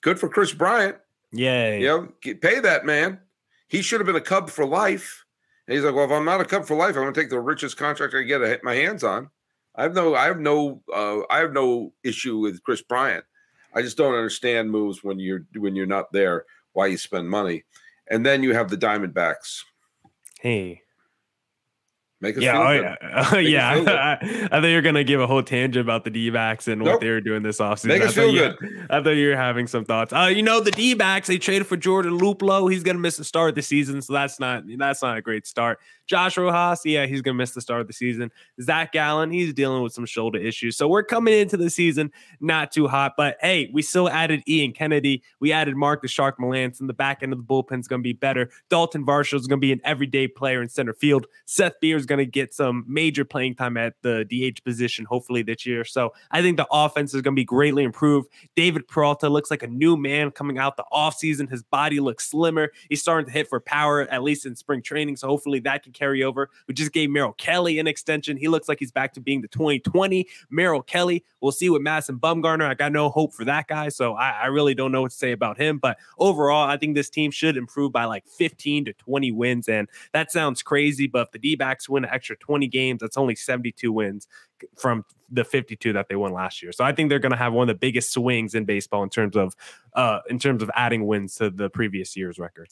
Good 0.00 0.20
for 0.20 0.28
Kris 0.28 0.52
Bryant. 0.52 0.96
Yay. 1.32 1.80
You 1.80 1.86
know, 1.88 2.34
pay 2.36 2.60
that 2.60 2.86
man. 2.86 3.18
He 3.66 3.82
should 3.82 3.98
have 3.98 4.06
been 4.06 4.14
a 4.14 4.20
Cub 4.20 4.48
for 4.48 4.64
life. 4.64 5.24
And 5.70 5.76
he's 5.76 5.84
like, 5.84 5.94
well, 5.94 6.04
if 6.04 6.10
I'm 6.10 6.24
not 6.24 6.40
a 6.40 6.44
Cub 6.44 6.66
for 6.66 6.74
life, 6.74 6.96
I'm 6.96 7.02
going 7.02 7.14
to 7.14 7.20
take 7.20 7.30
the 7.30 7.38
richest 7.38 7.76
contract 7.76 8.12
I 8.12 8.22
get 8.22 8.64
my 8.64 8.74
hands 8.74 9.04
on. 9.04 9.30
I 9.76 9.84
have 9.84 9.94
no, 9.94 10.16
I 10.16 10.24
have 10.24 10.40
no, 10.40 10.82
uh, 10.92 11.20
I 11.30 11.38
have 11.38 11.52
no 11.52 11.92
issue 12.02 12.38
with 12.38 12.60
Kris 12.64 12.82
Bryant. 12.82 13.24
I 13.72 13.80
just 13.80 13.96
don't 13.96 14.16
understand 14.16 14.72
moves 14.72 15.04
when 15.04 15.20
you're 15.20 15.46
when 15.54 15.76
you're 15.76 15.86
not 15.86 16.10
there. 16.12 16.44
Why 16.72 16.88
you 16.88 16.96
spend 16.96 17.30
money, 17.30 17.62
and 18.10 18.26
then 18.26 18.42
you 18.42 18.52
have 18.52 18.68
the 18.68 18.76
Diamondbacks. 18.76 19.60
Hey, 20.40 20.82
Make 22.22 22.36
us 22.36 22.42
yeah, 22.42 22.58
oh, 23.32 23.38
yeah, 23.38 23.38
yeah. 23.38 24.18
I, 24.20 24.44
I, 24.44 24.60
thought 24.60 24.66
you 24.66 24.76
were 24.76 24.82
gonna 24.82 25.04
give 25.04 25.20
a 25.20 25.26
whole 25.26 25.42
tangent 25.42 25.82
about 25.82 26.04
the 26.04 26.10
D 26.10 26.28
backs 26.28 26.68
and 26.68 26.82
nope. 26.82 26.88
what 26.88 27.00
they 27.00 27.08
were 27.08 27.22
doing 27.22 27.42
this 27.42 27.60
offseason. 27.60 27.86
Make 27.86 28.02
us 28.02 28.14
feel 28.14 28.30
good. 28.30 28.56
I 28.90 29.02
thought 29.02 29.10
you 29.10 29.30
were 29.30 29.36
having 29.36 29.66
some 29.66 29.86
thoughts. 29.86 30.12
Uh, 30.12 30.30
you 30.34 30.42
know, 30.42 30.60
the 30.60 30.70
D 30.70 30.92
backs 30.92 31.28
they 31.28 31.38
traded 31.38 31.66
for 31.66 31.78
Jordan 31.78 32.18
Luplow. 32.18 32.70
He's 32.70 32.82
gonna 32.82 32.98
miss 32.98 33.16
the 33.16 33.24
start 33.24 33.48
of 33.50 33.54
the 33.54 33.62
season, 33.62 34.02
so 34.02 34.12
that's 34.12 34.38
not 34.38 34.64
that's 34.76 35.00
not 35.00 35.16
a 35.16 35.22
great 35.22 35.46
start. 35.46 35.78
Josh 36.10 36.36
Rojas, 36.36 36.84
yeah, 36.84 37.06
he's 37.06 37.22
going 37.22 37.36
to 37.36 37.38
miss 37.38 37.52
the 37.52 37.60
start 37.60 37.82
of 37.82 37.86
the 37.86 37.92
season. 37.92 38.32
Zach 38.60 38.90
Gallen, 38.90 39.30
he's 39.30 39.54
dealing 39.54 39.80
with 39.80 39.92
some 39.92 40.04
shoulder 40.04 40.40
issues. 40.40 40.76
So 40.76 40.88
we're 40.88 41.04
coming 41.04 41.32
into 41.32 41.56
the 41.56 41.70
season 41.70 42.10
not 42.40 42.72
too 42.72 42.88
hot, 42.88 43.12
but 43.16 43.36
hey, 43.40 43.70
we 43.72 43.80
still 43.80 44.08
added 44.08 44.42
Ian 44.48 44.72
Kennedy. 44.72 45.22
We 45.38 45.52
added 45.52 45.76
Mark 45.76 46.02
the 46.02 46.08
Shark 46.08 46.36
Melancon. 46.40 46.88
The 46.88 46.94
back 46.94 47.22
end 47.22 47.32
of 47.32 47.38
the 47.38 47.44
bullpen 47.44 47.78
is 47.78 47.86
going 47.86 48.00
to 48.00 48.02
be 48.02 48.12
better. 48.12 48.50
Dalton 48.70 49.06
Varsho 49.06 49.34
is 49.34 49.46
going 49.46 49.60
to 49.60 49.64
be 49.64 49.70
an 49.70 49.80
everyday 49.84 50.26
player 50.26 50.60
in 50.60 50.68
center 50.68 50.94
field. 50.94 51.28
Seth 51.46 51.78
Beer 51.80 51.96
is 51.96 52.06
going 52.10 52.18
to 52.18 52.26
get 52.26 52.52
some 52.52 52.84
major 52.88 53.24
playing 53.24 53.54
time 53.54 53.76
at 53.76 53.94
the 54.02 54.24
DH 54.24 54.64
position, 54.64 55.04
hopefully 55.04 55.42
this 55.42 55.64
year. 55.64 55.84
So 55.84 56.12
I 56.30 56.42
think 56.42 56.56
the 56.56 56.66
offense 56.70 57.14
is 57.14 57.22
going 57.22 57.34
to 57.34 57.40
be 57.40 57.44
greatly 57.44 57.84
improved. 57.84 58.28
David 58.56 58.88
Peralta 58.88 59.28
looks 59.28 59.50
like 59.50 59.62
a 59.62 59.68
new 59.68 59.96
man 59.96 60.32
coming 60.32 60.58
out 60.58 60.76
the 60.76 60.84
offseason. 60.92 61.48
His 61.48 61.62
body 61.62 62.00
looks 62.00 62.28
slimmer. 62.28 62.72
He's 62.88 63.00
starting 63.00 63.26
to 63.26 63.32
hit 63.32 63.48
for 63.48 63.60
power, 63.60 64.02
at 64.02 64.24
least 64.24 64.44
in 64.44 64.56
spring 64.56 64.82
training. 64.82 65.16
So 65.16 65.28
hopefully 65.28 65.60
that 65.60 65.84
can 65.84 65.92
carry 65.92 66.24
over. 66.24 66.50
We 66.66 66.74
just 66.74 66.92
gave 66.92 67.10
Merrill 67.10 67.32
Kelly 67.34 67.78
an 67.78 67.86
extension. 67.86 68.36
He 68.36 68.48
looks 68.48 68.68
like 68.68 68.80
he's 68.80 68.90
back 68.92 69.14
to 69.14 69.20
being 69.20 69.40
the 69.40 69.48
2020 69.48 70.26
Merrill 70.50 70.82
Kelly. 70.82 71.24
We'll 71.40 71.52
see 71.52 71.70
with 71.70 71.80
Madison 71.80 72.18
Bumgarner. 72.18 72.64
I 72.64 72.74
got 72.74 72.90
no 72.90 73.08
hope 73.08 73.32
for 73.32 73.44
that 73.44 73.68
guy. 73.68 73.88
So 73.88 74.14
I, 74.14 74.30
I 74.30 74.46
really 74.46 74.74
don't 74.74 74.90
know 74.90 75.02
what 75.02 75.12
to 75.12 75.16
say 75.16 75.30
about 75.30 75.58
him. 75.58 75.78
But 75.78 75.96
overall, 76.18 76.68
I 76.68 76.76
think 76.76 76.96
this 76.96 77.08
team 77.08 77.30
should 77.30 77.56
improve 77.56 77.92
by 77.92 78.04
like 78.06 78.26
15 78.26 78.86
to 78.86 78.92
20 78.94 79.30
wins. 79.30 79.68
And 79.68 79.88
that 80.12 80.32
sounds 80.32 80.62
crazy, 80.62 81.06
but 81.06 81.28
if 81.28 81.32
the 81.32 81.38
D 81.38 81.54
backs 81.54 81.88
win 81.88 81.99
an 82.04 82.10
extra 82.12 82.36
20 82.36 82.66
games, 82.68 83.00
that's 83.00 83.16
only 83.16 83.34
72 83.34 83.92
wins 83.92 84.26
from 84.76 85.04
the 85.30 85.44
52 85.44 85.92
that 85.92 86.08
they 86.08 86.16
won 86.16 86.32
last 86.32 86.62
year. 86.62 86.72
So 86.72 86.84
I 86.84 86.92
think 86.92 87.08
they're 87.08 87.18
going 87.18 87.32
to 87.32 87.38
have 87.38 87.52
one 87.52 87.68
of 87.68 87.74
the 87.74 87.78
biggest 87.78 88.12
swings 88.12 88.54
in 88.54 88.64
baseball 88.64 89.02
in 89.02 89.10
terms 89.10 89.36
of 89.36 89.54
uh 89.94 90.20
in 90.28 90.38
terms 90.38 90.62
of 90.62 90.70
adding 90.74 91.06
wins 91.06 91.36
to 91.36 91.50
the 91.50 91.70
previous 91.70 92.16
year's 92.16 92.38
record. 92.38 92.68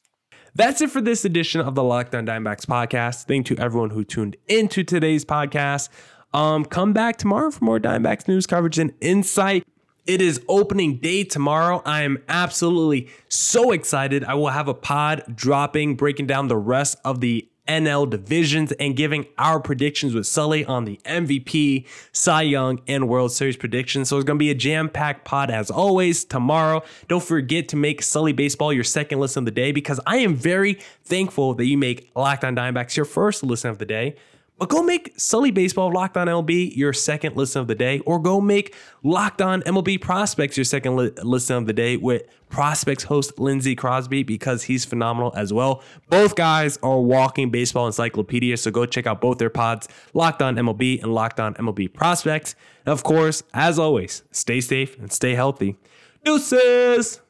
That's 0.55 0.81
it 0.81 0.91
for 0.91 1.01
this 1.01 1.25
edition 1.25 1.61
of 1.61 1.75
the 1.75 1.83
Locked 1.83 2.15
On 2.15 2.27
Diamondbacks 2.27 2.67
podcast. 2.67 3.27
Thank 3.27 3.51
you 3.51 3.57
to 3.57 3.63
everyone 3.63 3.91
who 3.91 4.05
tuned 4.05 4.37
into 4.49 4.83
today's 4.83 5.25
podcast. 5.25 5.89
Um, 6.33 6.65
come 6.65 6.93
back 6.93 7.17
tomorrow 7.17 7.51
for 7.51 7.65
more 7.65 7.79
Diamondbacks 7.79 8.29
news 8.29 8.47
coverage 8.47 8.79
and 8.79 8.93
insight. 9.01 9.65
It 10.07 10.23
is 10.23 10.41
opening 10.49 10.97
day 10.97 11.25
tomorrow. 11.25 11.83
I 11.85 12.03
am 12.03 12.19
absolutely 12.29 13.09
so 13.29 13.73
excited. 13.73 14.25
I 14.25 14.35
will 14.35 14.49
have 14.49 14.67
a 14.67 14.75
pod 14.75 15.23
dropping, 15.35 15.97
breaking 15.97 16.27
down 16.27 16.49
the 16.49 16.57
rest 16.57 16.97
of 17.05 17.21
the 17.21 17.47
NL 17.69 18.09
divisions 18.09 18.73
and 18.73 18.97
giving 18.97 19.27
our 19.37 19.61
predictions 19.61 20.15
with 20.15 20.27
Sully 20.27 20.65
on 20.65 20.85
the 20.85 20.99
MVP, 21.05 21.87
Cy 22.13 22.43
Young, 22.43 22.81
and 22.89 23.09
World 23.09 23.33
Series 23.33 23.57
predictions. 23.57 24.09
So 24.09 24.17
it's 24.17 24.25
going 24.25 24.39
to 24.39 24.43
be 24.43 24.51
a 24.51 24.55
jam 24.55 24.89
packed 24.89 25.25
pod 25.25 25.51
as 25.51 25.71
always 25.71 26.25
tomorrow. 26.25 26.83
Don't 27.09 27.23
forget 27.23 27.69
to 27.69 27.77
make 27.77 28.03
Sully 28.03 28.33
Baseball 28.33 28.73
your 28.73 28.85
second 28.85 29.21
listen 29.21 29.43
of 29.43 29.45
the 29.45 29.51
day 29.51 29.73
because 29.73 30.01
I 30.07 30.19
am 30.19 30.35
very 30.35 30.79
thankful 31.05 31.55
that 31.55 31.67
you 31.67 31.79
make 31.79 32.11
Locked 32.17 32.45
on 32.45 32.57
Diamondbacks 32.57 32.97
your 32.97 33.05
first 33.05 33.43
listen 33.43 33.71
of 33.71 33.79
the 33.79 33.87
day. 33.87 34.17
But 34.59 34.69
go 34.69 34.83
make 34.83 35.13
Sully 35.17 35.53
Baseball 35.53 35.93
Locked 35.93 36.17
On 36.17 36.27
MLB 36.27 36.77
your 36.77 36.93
second 36.93 37.37
listen 37.37 37.61
of 37.61 37.69
the 37.69 37.77
day, 37.77 38.01
or 38.01 38.19
go 38.19 38.41
make 38.41 38.75
Locked 39.05 39.41
On 39.41 39.63
MLB 39.63 40.01
Prospects 40.01 40.57
your 40.57 40.65
second 40.65 40.97
li- 40.97 41.13
listen 41.23 41.57
of 41.57 41.67
the 41.67 41.73
day 41.73 41.97
with 41.97 42.23
Prospects 42.49 43.05
host 43.05 43.39
Lindsey 43.39 43.77
Crosby 43.77 44.25
because 44.25 44.65
he's 44.65 44.85
phenomenal 44.85 45.33
as 45.37 45.53
well. 45.53 45.83
Both 46.11 46.35
guys 46.35 46.77
are 46.83 47.01
walking 47.01 47.51
baseball 47.51 47.87
encyclopedia, 47.87 48.57
so 48.57 48.73
go 48.73 48.85
check 48.85 49.07
out 49.07 49.21
both 49.21 49.39
their 49.39 49.51
pods, 49.51 49.87
Locked 50.13 50.43
On 50.43 50.57
MLB 50.57 51.03
and 51.03 51.15
Locked 51.15 51.39
On 51.39 51.55
MLB 51.55 51.93
Prospects. 51.93 52.57
And 52.85 52.93
of 52.93 53.05
course, 53.05 53.45
as 53.55 53.79
always, 53.79 54.25
stay 54.33 54.61
safe 54.61 54.99
and 54.99 55.13
stay 55.13 55.35
healthy. 55.35 55.77
Deuces! 56.25 57.21